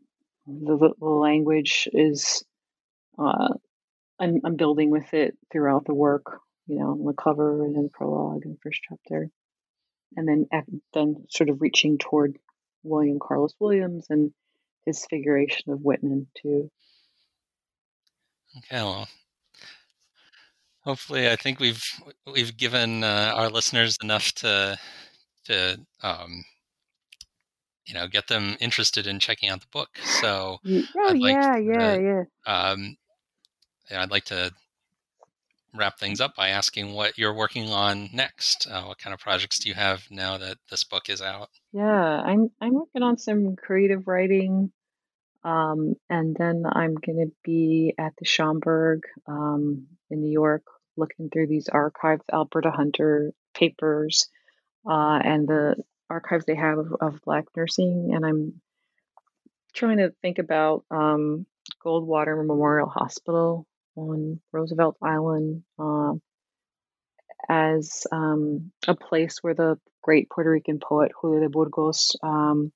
the, 0.48 0.94
the 1.00 1.06
language 1.06 1.88
is 1.94 2.44
uh, 3.18 3.54
I'm, 4.20 4.42
I'm 4.44 4.56
building 4.56 4.90
with 4.90 5.14
it 5.14 5.38
throughout 5.52 5.86
the 5.86 5.94
work 5.94 6.40
you 6.68 6.80
know 6.80 6.92
on 6.92 7.06
the 7.06 7.14
cover 7.14 7.64
and 7.64 7.76
then 7.76 7.84
the 7.84 7.90
prologue 7.90 8.46
and 8.46 8.58
first 8.62 8.82
chapter. 8.88 9.30
And 10.18 10.28
then 10.28 10.48
then 10.94 11.26
sort 11.30 11.50
of 11.50 11.62
reaching 11.62 11.98
toward 11.98 12.38
william 12.84 13.18
carlos 13.20 13.54
williams 13.60 14.06
and 14.10 14.32
his 14.86 15.06
figuration 15.10 15.74
of 15.74 15.82
whitman 15.82 16.28
too 16.42 16.70
okay 18.58 18.82
well 18.82 19.08
hopefully 20.82 21.30
i 21.30 21.36
think 21.36 21.60
we've 21.60 21.84
we've 22.32 22.56
given 22.58 23.04
uh, 23.04 23.32
our 23.36 23.50
listeners 23.50 23.98
enough 24.02 24.32
to 24.34 24.78
to 25.46 25.80
um, 26.04 26.44
you 27.86 27.94
know 27.94 28.08
get 28.08 28.28
them 28.28 28.58
interested 28.60 29.08
in 29.08 29.20
checking 29.20 29.50
out 29.50 29.62
the 29.62 29.68
book. 29.72 29.90
So 30.22 30.58
oh 30.66 31.14
like 31.14 31.36
yeah, 31.36 31.58
yeah, 31.58 31.96
yeah. 31.98 32.24
Um, 32.46 32.98
I'd 33.92 34.12
like 34.12 34.26
to 34.26 34.52
wrap 35.74 36.00
things 36.00 36.22
up 36.22 36.36
by 36.36 36.50
asking 36.50 36.94
what 36.94 37.18
you're 37.18 37.34
working 37.34 37.70
on 37.70 38.10
next. 38.14 38.68
Uh, 38.70 38.84
what 38.84 38.98
kind 38.98 39.14
of 39.14 39.20
projects 39.20 39.60
do 39.60 39.70
you 39.70 39.76
have 39.76 40.04
now 40.10 40.38
that 40.38 40.58
this 40.70 40.84
book 40.84 41.10
is 41.10 41.22
out? 41.22 41.50
Yeah, 41.74 42.22
I'm 42.22 42.50
I'm 42.60 42.74
working 42.74 43.04
on 43.04 43.18
some 43.18 43.56
creative 43.56 44.08
writing, 44.08 44.72
um, 45.46 45.94
and 46.10 46.36
then 46.36 46.64
I'm 46.66 46.96
going 46.96 47.20
to 47.20 47.32
be 47.44 47.94
at 48.00 48.14
the 48.18 48.26
Schomburg 48.26 49.02
um, 49.28 49.86
in 50.10 50.22
New 50.22 50.32
York, 50.32 50.64
looking 50.98 51.30
through 51.30 51.48
these 51.48 51.70
archived 51.70 52.22
Alberta 52.34 52.72
Hunter 52.72 53.32
papers 53.54 54.28
uh, 54.90 55.20
and 55.24 55.48
the 55.48 55.76
archives 56.10 56.46
they 56.46 56.56
have 56.56 56.80
of, 56.80 56.96
of 57.00 57.22
Black 57.24 57.46
nursing, 57.56 58.12
and 58.16 58.26
I'm 58.26 58.62
trying 59.74 59.98
to 59.98 60.14
think 60.24 60.40
about 60.40 60.84
um, 60.90 61.46
Goldwater 61.86 62.36
Memorial 62.36 62.90
Hospital 62.90 63.68
on 63.96 64.40
Roosevelt 64.52 64.98
Island 65.04 65.64
uh, 65.78 66.14
as 67.48 68.08
um, 68.12 68.72
a 68.88 68.96
place 68.96 69.38
where 69.42 69.54
the 69.54 69.78
great 70.02 70.28
Puerto 70.30 70.50
Rican 70.50 70.80
poet 70.80 71.12
Julia 71.22 71.42
de 71.42 71.50
Burgos 71.50 72.16
um, 72.24 72.72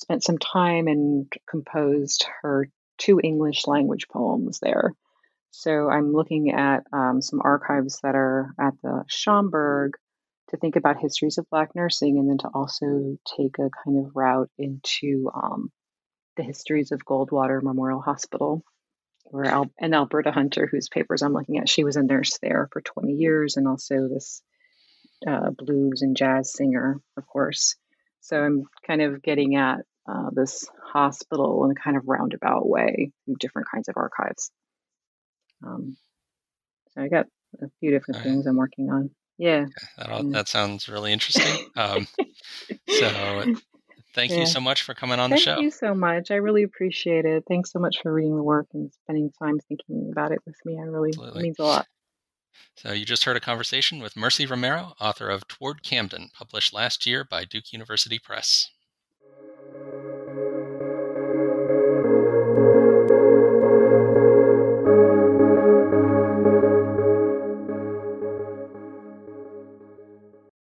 spent 0.00 0.24
some 0.24 0.38
time 0.38 0.88
and 0.88 1.30
composed 1.48 2.26
her 2.42 2.68
two 2.98 3.20
English 3.22 3.66
language 3.66 4.08
poems 4.08 4.58
there. 4.60 4.94
So 5.50 5.90
I'm 5.90 6.12
looking 6.12 6.52
at 6.52 6.84
um, 6.92 7.20
some 7.20 7.40
archives 7.42 8.00
that 8.02 8.14
are 8.14 8.54
at 8.58 8.74
the 8.82 9.04
Schomburg 9.10 9.90
to 10.50 10.56
think 10.56 10.76
about 10.76 11.00
histories 11.00 11.38
of 11.38 11.48
Black 11.50 11.74
nursing 11.74 12.18
and 12.18 12.28
then 12.28 12.38
to 12.38 12.48
also 12.54 13.18
take 13.36 13.58
a 13.58 13.70
kind 13.84 13.98
of 13.98 14.12
route 14.14 14.50
into 14.58 15.30
um, 15.34 15.70
the 16.36 16.42
histories 16.42 16.92
of 16.92 17.04
Goldwater 17.04 17.62
Memorial 17.62 18.00
Hospital, 18.00 18.62
where 19.24 19.46
Al- 19.46 19.72
and 19.78 19.94
Alberta 19.94 20.32
Hunter, 20.32 20.68
whose 20.70 20.88
papers 20.88 21.22
I'm 21.22 21.34
looking 21.34 21.58
at, 21.58 21.68
she 21.68 21.84
was 21.84 21.96
a 21.96 22.02
nurse 22.02 22.38
there 22.40 22.68
for 22.72 22.80
20 22.80 23.12
years 23.12 23.56
and 23.56 23.68
also 23.68 24.08
this 24.08 24.42
uh, 25.26 25.50
blues 25.50 26.02
and 26.02 26.16
jazz 26.16 26.52
singer, 26.52 27.00
of 27.16 27.26
course. 27.26 27.76
So 28.20 28.42
I'm 28.42 28.64
kind 28.86 29.02
of 29.02 29.22
getting 29.22 29.56
at 29.56 29.80
uh, 30.10 30.30
this 30.32 30.66
hospital 30.82 31.64
in 31.64 31.70
a 31.70 31.74
kind 31.74 31.96
of 31.96 32.08
roundabout 32.08 32.68
way 32.68 33.12
through 33.24 33.36
different 33.38 33.68
kinds 33.72 33.88
of 33.88 33.96
archives. 33.96 34.50
Um, 35.64 35.96
so 36.90 37.02
I 37.02 37.08
got 37.08 37.26
a 37.62 37.66
few 37.78 37.90
different 37.90 38.22
things 38.22 38.46
I'm 38.46 38.56
working 38.56 38.90
on. 38.90 39.10
Yeah. 39.38 39.66
That, 39.98 40.10
all, 40.10 40.24
that 40.30 40.48
sounds 40.48 40.88
really 40.88 41.12
interesting. 41.12 41.66
Um, 41.76 42.06
so 42.88 43.54
thank 44.14 44.32
yeah. 44.32 44.40
you 44.40 44.46
so 44.46 44.60
much 44.60 44.82
for 44.82 44.92
coming 44.92 45.18
on 45.18 45.30
thank 45.30 45.40
the 45.40 45.44
show. 45.44 45.54
Thank 45.54 45.64
you 45.64 45.70
so 45.70 45.94
much. 45.94 46.30
I 46.30 46.34
really 46.34 46.62
appreciate 46.62 47.24
it. 47.24 47.44
Thanks 47.48 47.72
so 47.72 47.78
much 47.78 47.98
for 48.02 48.12
reading 48.12 48.36
the 48.36 48.42
work 48.42 48.66
and 48.74 48.92
spending 48.92 49.30
time 49.38 49.58
thinking 49.60 50.10
about 50.12 50.32
it 50.32 50.40
with 50.44 50.56
me. 50.64 50.78
I 50.78 50.82
really, 50.82 51.10
it 51.10 51.34
means 51.36 51.58
a 51.58 51.64
lot. 51.64 51.86
So 52.76 52.92
you 52.92 53.06
just 53.06 53.24
heard 53.24 53.36
a 53.36 53.40
conversation 53.40 54.00
with 54.00 54.16
Mercy 54.16 54.44
Romero, 54.44 54.94
author 55.00 55.28
of 55.28 55.46
Toward 55.48 55.82
Camden, 55.82 56.30
published 56.34 56.74
last 56.74 57.06
year 57.06 57.24
by 57.24 57.44
Duke 57.44 57.72
University 57.72 58.18
Press. 58.18 58.70